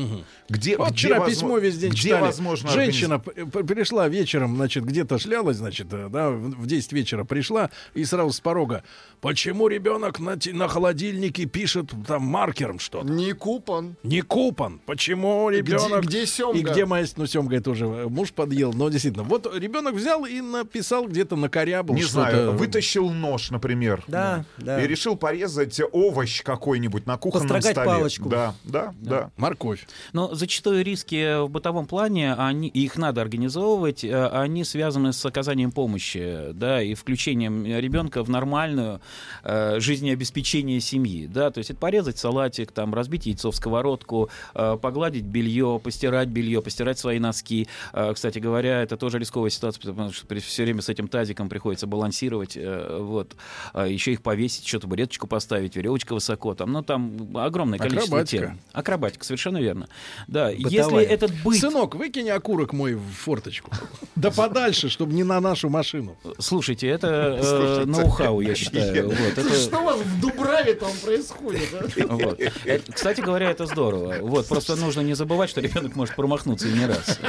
[0.49, 2.21] Где, Вот где вчера возможно- письмо весь день где читали.
[2.21, 6.91] возможно Женщина п- п- пришла вечером, значит, где-то шлялась, значит, э, да, в в 10
[6.93, 8.83] вечера пришла и сразу с порога.
[9.21, 13.07] Почему ребенок на, на холодильнике пишет там маркером что-то.
[13.07, 13.95] Не купон.
[14.03, 14.79] Не купан.
[14.85, 16.05] Почему ребенок...
[16.05, 16.57] Где, где семга?
[16.57, 17.05] И где моя...
[17.17, 18.71] Ну, семга это уже муж подъел.
[18.73, 24.03] Но действительно, вот ребенок взял и написал где-то на корябл Не знаю, вытащил нож, например.
[24.07, 24.81] Да, да.
[24.81, 27.85] И решил порезать овощ какой-нибудь на кухонном Построгать столе.
[27.85, 28.29] палочку.
[28.29, 29.31] Да, да, да.
[29.35, 29.85] Морковь.
[30.13, 35.71] Но зачастую риски в бытовом плане, они, их надо организовывать, э, они связаны с оказанием
[35.71, 39.01] помощи, да, и включением ребенка в нормальную
[39.43, 44.77] э, жизнеобеспечение семьи, да, то есть это порезать салатик, там, разбить яйцо в сковородку, э,
[44.79, 47.67] погладить белье, постирать белье, постирать свои носки.
[47.93, 51.87] Э, кстати говоря, это тоже рисковая ситуация, потому что все время с этим тазиком приходится
[51.87, 53.35] балансировать, э, вот,
[53.73, 58.45] А еще их повесить, еще табуреточку поставить, веревочка высоко, там, ну, там огромное количество Акробатика.
[58.45, 58.59] тем.
[58.73, 59.87] Акробатика, совершенно верно.
[60.27, 60.71] Да, Бытовая.
[60.71, 61.59] если этот быт...
[61.59, 63.71] Сынок, выкинь окурок мой в форточку.
[64.15, 66.17] Да подальше, чтобы не на нашу машину.
[66.37, 69.11] Слушайте, это ноу-хау, я считаю.
[69.55, 71.69] Что у вас в Дубраве там происходит?
[72.29, 72.39] вот.
[72.65, 74.17] Это, Кстати говоря, это здорово.
[74.21, 77.19] Вот, просто нужно не забывать, что ребенок может промахнуться и не раз.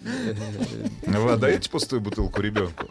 [0.00, 2.90] Вы отдаете пустую бутылку ребенку?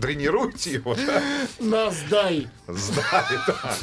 [0.00, 1.22] Тренируйте его, да?
[1.58, 2.48] На, сдай.
[2.68, 3.76] Сдай, да.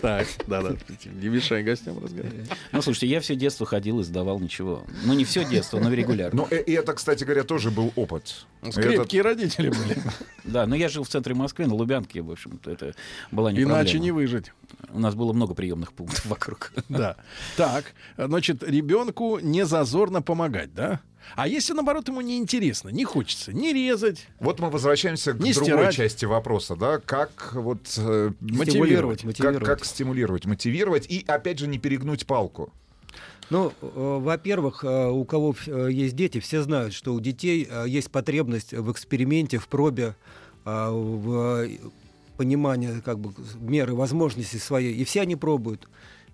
[0.00, 0.76] Так, да-да,
[1.20, 2.48] не мешай гостям разговаривать.
[2.72, 4.84] Ну, слушайте, я все детство ходил и сдавал ничего.
[5.04, 6.42] Ну, не все детство, но регулярно.
[6.42, 8.46] Но э- и это, кстати говоря, тоже был опыт.
[8.74, 9.98] Крепкие родители были.
[10.44, 12.94] Да, но я жил в центре Москвы, на Лубянке, в общем-то, это
[13.30, 14.52] была не Иначе не выжить.
[14.90, 16.72] У нас было много приемных пунктов вокруг.
[16.88, 17.16] Да.
[17.58, 21.00] Так, значит, ребенку не зазорно помогать, да?
[21.36, 25.64] А если, наоборот, ему неинтересно, не хочется не резать, Вот мы возвращаемся к Не другой
[25.76, 25.94] стирать.
[25.94, 29.64] части вопроса, да, как вот э, Мотивировать, Как, мотивировать.
[29.66, 32.72] как стимулировать, мотивировать и опять же не перегнуть палку.
[33.50, 37.84] Ну, э, во-первых, э, у кого э, есть дети, все знают, что у детей э,
[37.88, 40.14] есть потребность в эксперименте, в пробе,
[40.66, 41.78] э, в э,
[42.36, 45.88] понимании как бы меры возможностей своей, и все они пробуют.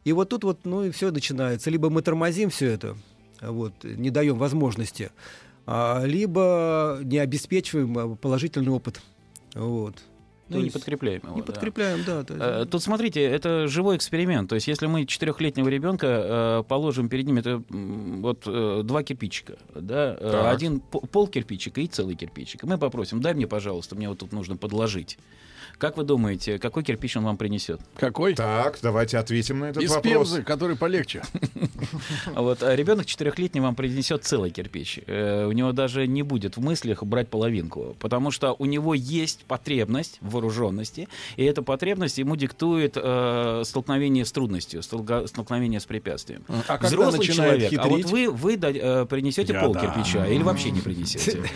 [0.05, 1.71] И вот тут вот, ну и все начинается.
[1.71, 2.97] Либо мы тормозим все это,
[3.51, 5.11] вот, не даем возможности,
[5.67, 9.01] а, либо не обеспечиваем э, положительный опыт.
[9.55, 9.97] Вот.
[10.49, 11.35] Ну, То не есть подкрепляем его.
[11.37, 11.47] Не да.
[11.47, 12.25] подкрепляем, да.
[12.29, 14.51] Э, Тут смотрите, это живой эксперимент.
[14.51, 19.57] То есть, если мы четырехлетнего ребенка э, положим перед ним это вот э, два кирпичика,
[19.75, 20.55] да, Так.
[20.55, 22.63] один по- пол кирпичика и целый кирпичик.
[22.63, 25.19] И мы попросим, дай мне, пожалуйста, мне вот тут нужно подложить.
[25.79, 27.81] Как вы думаете, какой кирпич он вам принесет?
[27.97, 28.35] какой?
[28.35, 30.13] Так, давайте ответим на этот Из вопрос.
[30.13, 31.23] пемзы, который полегче.
[32.35, 34.99] Вот а ребенок четырехлетний вам принесет целый кирпич.
[35.07, 40.19] У него даже не будет в мыслях брать половинку, потому что у него есть потребность
[40.21, 46.45] в вооруженности, и эта потребность ему диктует э, столкновение с трудностью, столкновение с препятствием.
[46.69, 48.11] А Взрослый человек, а вот хитрить?
[48.11, 49.81] вы, вы да- э, принесете Я пол да.
[49.81, 51.43] кирпича или вообще не принесете?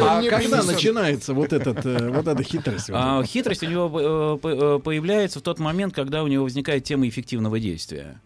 [0.00, 2.90] А когда начинается вот, этот, э, вот эта хитрость?
[2.92, 7.08] А, хитрость у него э, э, появляется в тот момент, когда у него возникает тема
[7.08, 8.20] эффективного действия.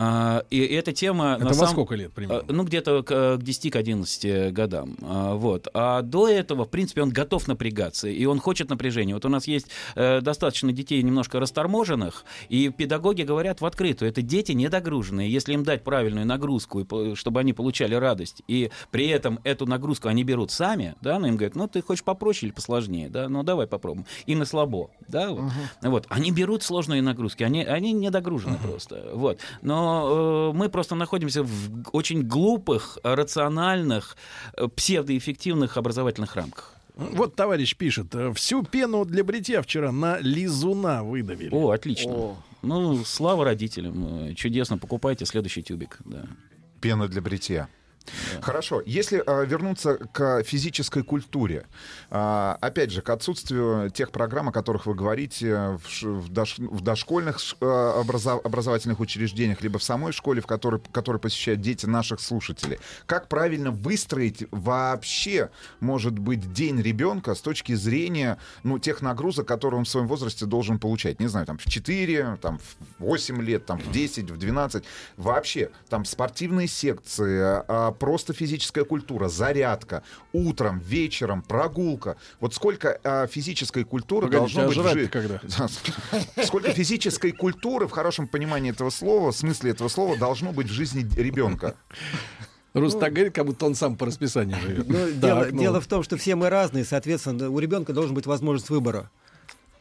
[0.00, 1.32] А, И эта тема...
[1.34, 2.44] Это на во самом- сколько лет примерно?
[2.48, 4.96] А, Ну, где-то к, э, к 10-11 годам.
[5.02, 5.66] А, Вот.
[5.74, 9.14] А до этого, в принципе, он готов напрягаться, и он хочет напряжения.
[9.14, 14.22] Вот у нас есть э, достаточно детей немножко расторможенных, и педагоги говорят в открытую, это
[14.22, 15.30] дети недогруженные.
[15.32, 20.22] Если им дать правильную нагрузку, чтобы они получали радость, и при этом эту нагрузку они
[20.22, 23.66] берут сами, да, ну, им говорят, ну, ты хочешь попроще или посложнее, да, ну, давай
[23.66, 24.06] попробуем.
[24.26, 25.50] И на слабо, да, вот.
[25.82, 26.06] Вот.
[26.08, 29.38] Они берут сложные нагрузки, они, они недогружены просто, вот.
[29.62, 34.16] Но э, мы просто находимся в очень глупых, рациональных,
[34.56, 36.74] э, псевдоэффективных образовательных рамках.
[36.94, 41.50] Вот товарищ пишет, э, всю пену для бритья вчера на лизуна выдавили.
[41.52, 42.12] О, отлично.
[42.12, 42.36] О.
[42.62, 44.34] Ну, слава родителям.
[44.34, 45.98] Чудесно, покупайте следующий тюбик.
[46.04, 46.26] Да.
[46.80, 47.68] Пена для бритья.
[48.40, 48.82] Хорошо.
[48.84, 51.66] Если а, вернуться к физической культуре,
[52.10, 56.80] а, опять же, к отсутствию тех программ, о которых вы говорите в, в дош- в
[56.80, 62.20] дошкольных а, образа- образовательных учреждениях, либо в самой школе, в которой, которой посещают дети наших
[62.20, 69.46] слушателей, как правильно выстроить вообще, может быть, день ребенка с точки зрения ну, тех нагрузок,
[69.46, 71.20] которые он в своем возрасте должен получать?
[71.20, 74.84] Не знаю, там в 4, там в 8 лет, там в 10, в 12.
[75.16, 82.16] Вообще, там спортивные секции, а, просто физическая культура, зарядка, утром, вечером, прогулка.
[82.40, 86.42] Вот сколько а, физической культуры Погодите, должно а быть в жрать-то жи- когда?
[86.44, 90.72] Сколько физической культуры в хорошем понимании этого слова, в смысле этого слова, должно быть в
[90.72, 91.74] жизни ребенка?
[92.74, 94.88] Рус так говорит, как будто он сам по расписанию живет.
[94.88, 95.58] Ну, Так, дело, ну.
[95.60, 99.10] дело в том, что все мы разные, соответственно, у ребенка должен быть возможность выбора.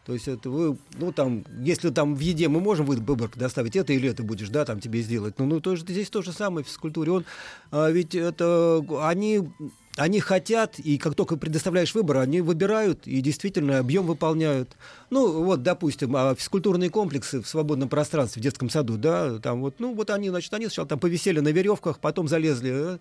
[0.07, 3.75] То есть это вы, ну там, если там в еде мы можем вы- выбор доставить,
[3.75, 5.37] это или это будешь, да, там тебе сделать.
[5.37, 7.11] Ну, ну тоже, здесь то же самое в физкультуре.
[7.11, 7.25] Он,
[7.71, 9.49] а, ведь это, они,
[9.97, 14.77] они хотят, и как только предоставляешь выбор, они выбирают и действительно объем выполняют.
[15.09, 19.81] Ну, вот, допустим, а, физкультурные комплексы в свободном пространстве в детском саду, да, там вот,
[19.81, 22.97] ну, вот они, значит, они сначала там повисели на веревках, потом залезли, э,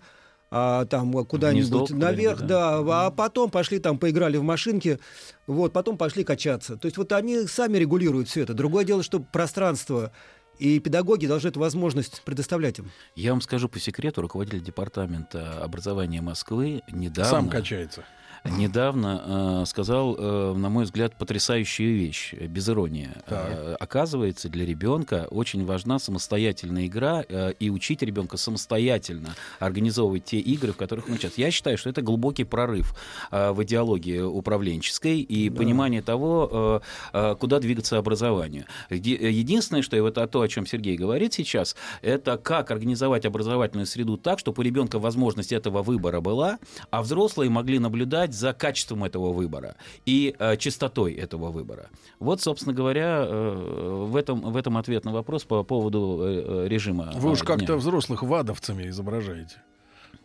[0.49, 4.99] а, там а, куда-нибудь наверх, куда-нибудь, да, а потом пошли там поиграли в машинки,
[5.45, 6.77] вот, потом пошли качаться.
[6.77, 8.53] То есть вот они сами регулируют все это.
[8.53, 10.11] Другое дело, что пространство
[10.59, 12.91] и педагоги должны эту возможность предоставлять им.
[13.15, 17.31] Я вам скажу по секрету, руководитель департамента образования Москвы недавно...
[17.31, 18.03] Сам качается.
[18.51, 23.09] Недавно э, сказал, э, на мой взгляд, потрясающую вещь, э, без иронии.
[23.27, 30.39] Э, оказывается, для ребенка очень важна самостоятельная игра, э, и учить ребенка самостоятельно организовывать те
[30.39, 31.37] игры, в которых он участвует.
[31.47, 32.93] Я считаю, что это глубокий прорыв
[33.31, 36.81] э, в идеологии управленческой и понимание того,
[37.13, 38.65] э, э, куда двигаться образованию.
[38.89, 43.85] Еди- Единственное, что и вот то, о чем Сергей говорит сейчас, это как организовать образовательную
[43.85, 49.03] среду так, чтобы у ребенка возможность этого выбора была, а взрослые могли наблюдать за качеством
[49.03, 51.89] этого выбора и э, чистотой этого выбора.
[52.19, 56.67] Вот, собственно говоря, э, в, этом, в этом ответ на вопрос по поводу э, э,
[56.67, 57.11] режима.
[57.15, 57.75] Вы уж э, как-то дня.
[57.75, 59.61] взрослых вадовцами изображаете.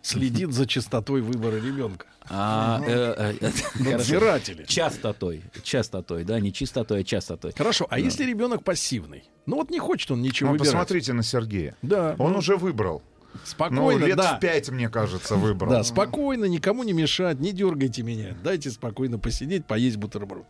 [0.02, 2.06] Следит за чистотой выбора ребенка.
[2.28, 3.50] А, э, э.
[3.92, 4.64] Надзиратели.
[4.64, 7.52] Частотой, частотой, да, не чистотой, а частотой.
[7.56, 9.24] Хорошо, а если ребенок пассивный?
[9.46, 10.72] Ну вот не хочет он ничего Ну, выбирать.
[10.72, 11.76] посмотрите на Сергея.
[11.82, 12.16] Да.
[12.18, 13.02] Он ну, уже выбрал.
[13.34, 14.36] Ну, спокойно, лет да.
[14.36, 15.70] в пять, мне кажется, выбрал.
[15.70, 18.36] Да, спокойно, никому не мешать, не дергайте меня.
[18.42, 20.44] Дайте спокойно посидеть, поесть бутерброд.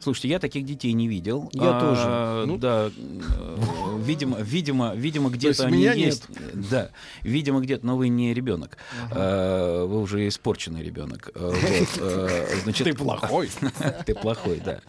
[0.00, 1.50] Слушайте, я таких детей не видел.
[1.52, 2.46] Я тоже.
[2.46, 2.58] Ну.
[2.58, 6.24] Да, э, видимо, видимо, видимо, где-то они меня есть.
[6.54, 6.90] Да,
[7.22, 8.78] видимо, где-то, но вы не ребенок.
[9.10, 11.30] Э, Вы уже испорченный ребенок.
[11.34, 13.50] Э, вот, значит, Ты плохой.
[14.06, 14.80] Ты плохой, да.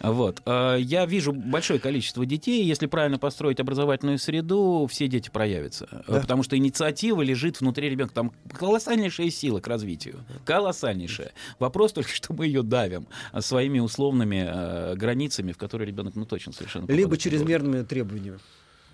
[0.00, 0.42] Вот.
[0.46, 2.64] Я вижу большое количество детей.
[2.64, 5.88] Если правильно построить образовательную среду, все дети проявятся.
[6.06, 8.14] Э, Потому что инициатива лежит внутри ребенка.
[8.14, 10.24] Там колоссальнейшая сила к развитию.
[10.44, 11.32] Колоссальнейшая.
[11.58, 13.06] Вопрос только, что мы ее давим
[13.40, 17.18] своими условными э, границами, в которые ребенок, ну, точно совершенно Либо должен.
[17.30, 18.38] чрезмерными требованиями.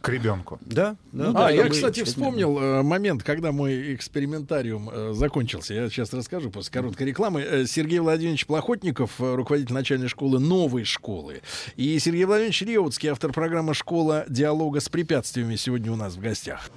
[0.03, 0.59] К ребенку.
[0.61, 1.25] Да, да.
[1.25, 5.75] Ну А, да, я, мы кстати, вспомнил э, момент, когда мой экспериментариум э, закончился.
[5.75, 7.41] Я сейчас расскажу после короткой рекламы.
[7.41, 11.41] Э, Сергей Владимирович Плохотников, э, руководитель начальной школы новой школы.
[11.77, 16.71] И Сергей Владимирович Реутский, автор программы «Школа диалога с препятствиями» сегодня у нас в гостях.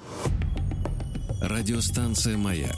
[1.41, 2.77] Радиостанция «Маяк»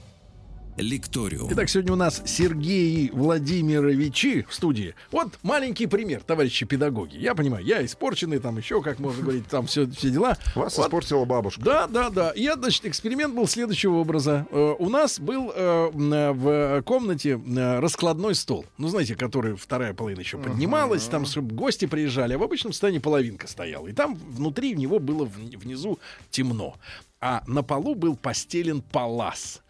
[0.81, 1.47] «Лекториум».
[1.51, 4.95] Итак, сегодня у нас Сергей Владимировичи в студии.
[5.11, 7.17] Вот маленький пример, товарищи педагоги.
[7.17, 10.37] Я понимаю, я испорченный, там еще, как можно говорить, там все, все дела.
[10.55, 11.61] Вас Вот испортила бабушка.
[11.61, 12.33] Да, да, да.
[12.35, 14.47] Я, значит, эксперимент был следующего образа.
[14.51, 18.65] Э, у нас был э, э, в комнате э, раскладной стол.
[18.77, 22.33] Ну, знаете, который вторая половина еще поднималась, там, чтобы гости приезжали.
[22.33, 23.87] А в обычном состоянии половинка стояла.
[23.87, 26.75] И там внутри в него было вни- внизу темно.
[27.23, 29.61] А на полу был постелен палас.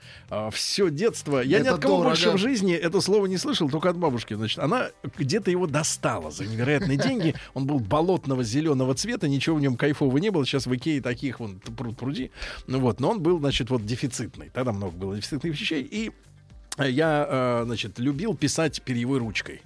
[0.54, 1.40] все детство.
[1.40, 2.10] Я ни Это от кого дорого.
[2.12, 4.36] больше в жизни это слово не слышал, только от бабушки.
[4.36, 7.36] Значит, она где-то его достала за невероятные деньги.
[7.54, 10.46] Он был болотного зеленого цвета, ничего в нем кайфового не было.
[10.46, 12.32] Сейчас в Икее таких вон пруд пруди.
[12.68, 14.50] Ну вот, но он был, значит, вот дефицитный.
[14.54, 15.84] Тогда много было дефицитных вещей.
[15.84, 16.12] И
[16.78, 19.62] э, я, э, значит, любил писать перьевой ручкой.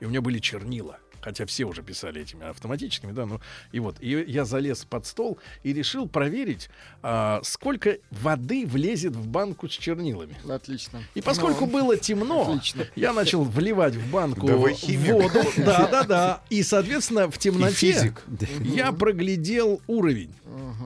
[0.00, 0.98] И у меня были чернила.
[1.28, 3.38] Хотя все уже писали этими автоматическими, да, ну
[3.70, 3.96] и вот.
[4.00, 6.70] И я залез под стол и решил проверить,
[7.02, 10.34] а, сколько воды влезет в банку с чернилами.
[10.48, 11.02] Отлично.
[11.14, 12.86] И поскольку Ну, было темно, Отлично.
[12.96, 14.70] я начал вливать в банку Да воду.
[15.58, 16.40] Да, да, да.
[16.48, 18.24] И, соответственно, в темноте физик.
[18.60, 20.32] я проглядел уровень.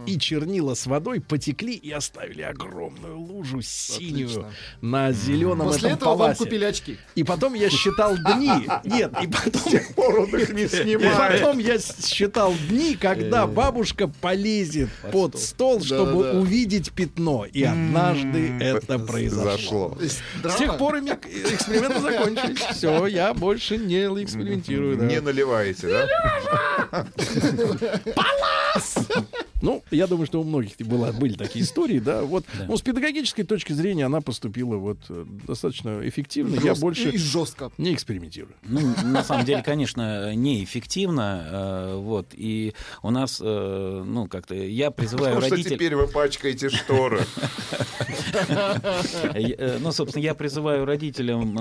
[0.07, 4.53] И чернила с водой потекли и оставили огромную лужу синюю Отлично.
[4.81, 6.39] на зеленом После этом этого вам паласе.
[6.45, 6.99] купили очки.
[7.15, 8.51] И потом я считал дни.
[8.85, 9.63] Нет, и потом...
[9.97, 16.33] он их не И потом я считал дни, когда бабушка полезет под стол, чтобы да.
[16.33, 17.45] увидеть пятно.
[17.45, 19.97] И однажды это произошло.
[20.01, 22.59] С тех пор эксперименты закончились.
[22.73, 25.03] Все, я больше не экспериментирую.
[25.03, 27.07] Не наливаете, да?
[29.63, 32.23] Ну, я думаю, что у многих было, были такие истории, да.
[32.23, 36.57] Вот, ну, с педагогической точки зрения она поступила вот э, достаточно эффективно.
[36.57, 37.71] Я Жестко больше И жестко.
[37.79, 38.55] не экспериментирую.
[38.65, 41.47] Ну, на самом деле, конечно, неэффективно.
[41.47, 42.27] э, Вот.
[42.33, 45.77] И у нас, э, ну, как-то я призываю Потому что родителей...
[45.77, 47.21] теперь вы пачкаете шторы.
[49.81, 51.57] Ну, собственно, я призываю родителям,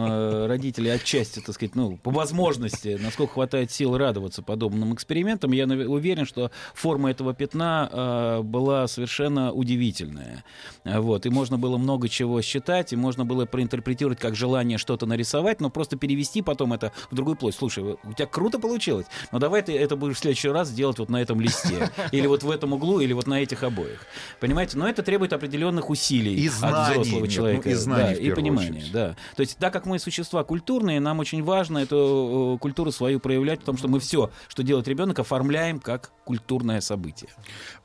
[0.47, 5.51] родителей отчасти, так сказать, ну, по возможности, насколько хватает сил радоваться подобным экспериментам.
[5.51, 10.43] Я уверен, что форма этого пятна э, была совершенно удивительная.
[10.83, 15.61] Вот, и можно было много чего считать, и можно было проинтерпретировать как желание что-то нарисовать,
[15.61, 17.55] но просто перевести потом это в другую плоть.
[17.55, 21.09] Слушай, у тебя круто получилось, но давай ты это будешь в следующий раз делать вот
[21.09, 24.05] на этом листе, или вот в этом углу, или вот на этих обоих.
[24.39, 24.77] Понимаете?
[24.77, 27.61] Но это требует определенных усилий И от знаний, взрослого нет, человека.
[27.65, 28.91] ну, и знаний да, и понимания, очередь.
[28.91, 29.15] да.
[29.35, 33.59] То есть, так как мы существа культурные, нам очень важно эту э, культуру свою проявлять,
[33.59, 37.29] потому что мы все, что делает ребенок, оформляем как культурное событие.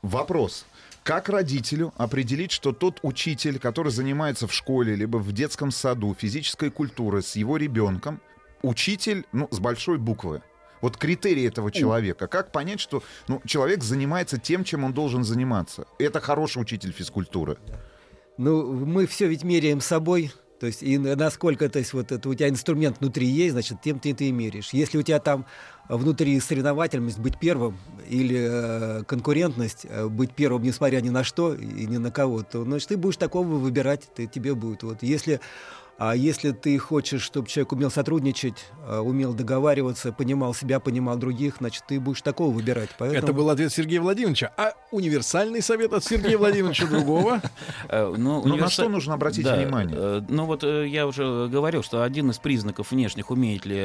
[0.01, 0.65] Вопрос.
[1.03, 6.69] Как родителю определить, что тот учитель, который занимается в школе либо в детском саду физической
[6.69, 8.19] культуры с его ребенком,
[8.61, 10.41] учитель, ну, с большой буквы?
[10.81, 12.27] Вот критерии этого человека.
[12.27, 15.87] Как понять, что ну, человек занимается тем, чем он должен заниматься?
[15.97, 17.57] Это хороший учитель физкультуры.
[18.37, 20.31] Ну, мы все ведь меряем собой.
[20.59, 23.81] То есть, и на- насколько, то есть, вот это у тебя инструмент внутри есть, значит,
[23.81, 24.69] тем ты, ты и меряешь.
[24.71, 25.45] Если у тебя там
[25.89, 27.77] внутри соревновательность быть первым
[28.09, 32.63] или э, конкурентность э, быть первым, несмотря ни на что и ни на кого, то
[32.63, 34.83] значит, ты будешь такого выбирать, ты, тебе будет.
[34.83, 35.03] Вот.
[35.03, 35.39] Если,
[35.99, 41.55] а если ты хочешь, чтобы человек умел сотрудничать, э, умел договариваться, понимал себя, понимал других,
[41.57, 42.89] значит, ты будешь такого выбирать.
[42.99, 43.19] Поэтому...
[43.23, 44.53] Это был ответ Сергея Владимировича.
[44.57, 47.41] А универсальный совет от Сергея Владимировича другого?
[47.89, 49.95] Э, Ну, Ну, на что нужно обратить внимание?
[49.97, 53.77] э, Ну вот э, я уже говорил, что один из признаков внешних, умеет ли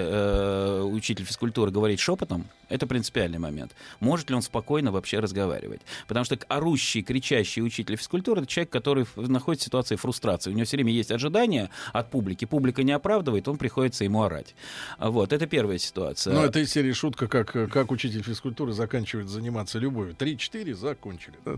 [0.83, 3.73] учитель физкультуры говорить шепотом, это принципиальный момент.
[4.01, 5.81] Может ли он спокойно вообще разговаривать?
[6.09, 10.51] Потому что орущий, кричащий учитель физкультуры это человек, который находится в ситуации фрустрации.
[10.51, 11.71] У него все время есть ожидания
[12.03, 12.45] от публики.
[12.45, 14.55] Публика не оправдывает, он приходится ему орать.
[14.99, 16.35] Вот, это первая ситуация.
[16.35, 20.15] Ну, это из серии шутка, как, как учитель физкультуры заканчивает заниматься любовью.
[20.15, 21.35] Три-четыре закончили.
[21.45, 21.55] Да,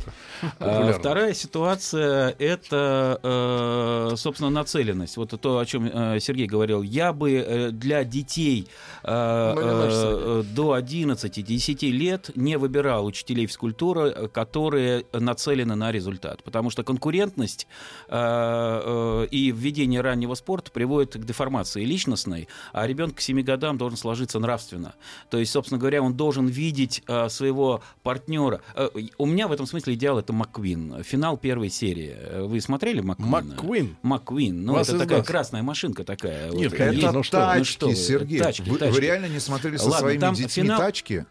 [0.59, 0.93] А.
[0.93, 5.17] Вторая ситуация— это, э, собственно, нацеленность.
[5.17, 6.83] Вот то, о чем э, Сергей говорил.
[6.83, 8.69] Я бы э, для детей
[9.05, 16.43] Ну, до 11-10 лет не выбирал учителей физкультуры, которые нацелены на результат.
[16.43, 17.67] Потому что конкурентность
[18.11, 24.39] и введение раннего спорта приводит к деформации личностной, а ребенок к 7 годам должен сложиться
[24.39, 24.95] нравственно.
[25.31, 28.61] То есть, собственно говоря, он должен видеть э, своего партнера.
[28.75, 31.03] Э, у меня в этом смысле идеал это МакКвин.
[31.03, 32.15] Финал первой серии.
[32.17, 33.31] Э, Вы смотрели МакКвина?
[33.31, 33.97] МакКуин.
[34.03, 34.65] МакКвин.
[34.65, 35.27] Ну, Вас это такая нас.
[35.27, 36.51] красная машинка такая.
[36.51, 36.99] Нет, Вот, есть.
[37.03, 38.39] Это ну что вы, тачки, ну что вы, Сергей.
[38.39, 39.01] тачки, вы, вы тачки.
[39.01, 41.27] реально не смотрели со Ладно, своими детьми финал- тачки?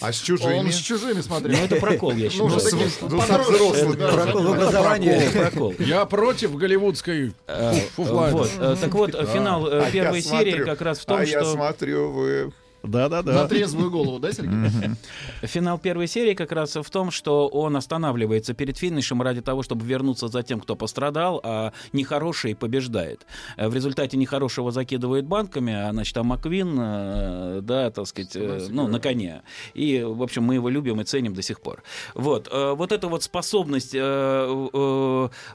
[0.00, 0.54] А с чужими?
[0.58, 1.56] Он с чужими смотрел.
[1.58, 2.60] Ну, это прокол, я Ну, считаю.
[2.60, 3.96] с Ну, со подростком, взрослыми.
[3.96, 5.28] да, Прокол в образовании.
[5.32, 5.74] Прокол.
[5.78, 8.28] Я против голливудской Э, фуфла.
[8.32, 11.24] Вот, э, так вот, э, финал э, А первой серии как раз в том, а
[11.24, 11.52] я что...
[11.52, 12.52] смотрю, вы...
[12.86, 13.48] На Да-да-да.
[13.48, 14.52] трезвую голову, да, Сергей?
[15.42, 19.84] Финал первой серии как раз в том, что он останавливается перед финишем ради того, чтобы
[19.84, 23.26] вернуться за тем, кто пострадал, а нехороший побеждает.
[23.56, 28.86] В результате нехорошего закидывают банками, а значит, там Маквин, э, да, так сказать, э, ну,
[28.88, 29.42] на коне.
[29.74, 31.82] И, в общем, мы его любим и ценим до сих пор.
[32.14, 33.92] Вот, э, вот эта вот способность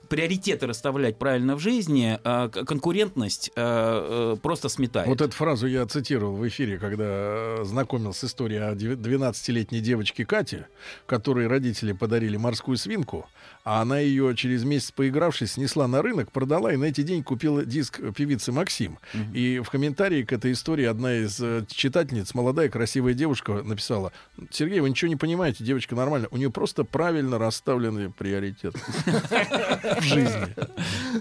[0.09, 5.07] приоритеты расставлять правильно в жизни, к- конкурентность просто сметает.
[5.07, 9.79] Вот эту фразу я цитировал в эфире, когда э, знакомил с историей о деви- 12-летней
[9.81, 10.67] девочке Кате,
[11.05, 13.27] которой родители подарили морскую свинку,
[13.63, 17.65] а она ее через месяц поигравшись снесла на рынок, продала и на эти деньги купила
[17.65, 18.97] диск певицы Максим.
[19.33, 24.11] И в комментарии к этой истории одна из э, читательниц, молодая красивая девушка, написала,
[24.49, 28.79] Сергей, вы ничего не понимаете, девочка нормально, у нее просто правильно расставлены приоритеты
[29.99, 30.47] в жизни.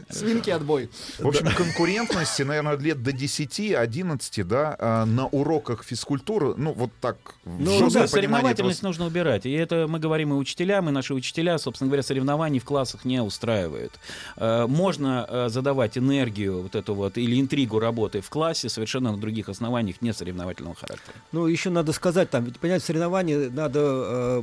[0.09, 0.91] Свинки отбой.
[1.18, 7.16] В общем, конкурентности, наверное, лет до 10-11, да, а, на уроках физкультуры, ну, вот так,
[7.45, 9.47] Ну, соревновательность нужно убирать.
[9.47, 13.20] И это мы говорим и учителям, и наши учителя, собственно говоря, соревнований в классах не
[13.22, 13.99] устраивают.
[14.37, 19.18] Э, Можно э, задавать энергию вот эту вот или интригу работы в классе совершенно на
[19.18, 21.14] других основаниях, не соревновательного характера.
[21.33, 23.81] Ну, еще надо сказать, там, ведь, понимаете, соревнования надо...
[23.81, 24.43] э,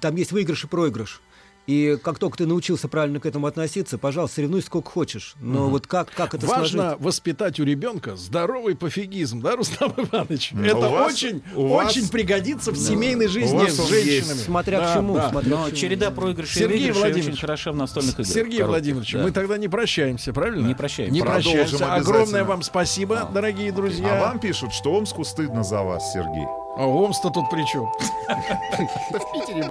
[0.00, 1.20] там есть выигрыш и проигрыш.
[1.68, 5.34] И как только ты научился правильно к этому относиться, пожалуйста, соревнуйся сколько хочешь.
[5.40, 7.00] Но вот как, как это Важно сложить?
[7.00, 10.52] воспитать у ребенка здоровый пофигизм, да, Рустам Иванович?
[10.54, 14.10] У Это вас- очень, у вас- очень пригодится в семейной жизни с женщинами.
[14.32, 14.44] есть.
[14.44, 15.14] Смотря Да, к чему.
[15.14, 15.30] да.
[15.30, 15.76] смотря Но к чему.
[15.76, 18.26] череда проигрышей Сергей и Владимирович, очень хороша в настольных играх.
[18.26, 19.22] Сергей коротких, Владимирович, да.
[19.22, 20.66] мы тогда не прощаемся, правильно?
[20.66, 21.14] Не прощаемся.
[21.14, 21.94] Не Продолжим прощаемся.
[21.94, 24.18] Огромное вам спасибо, дорогие друзья.
[24.18, 26.44] А вам пишут, что Омску стыдно за вас, Сергей.
[26.76, 27.86] А Омс-то тут при чем?
[28.28, 29.70] Да в Питере.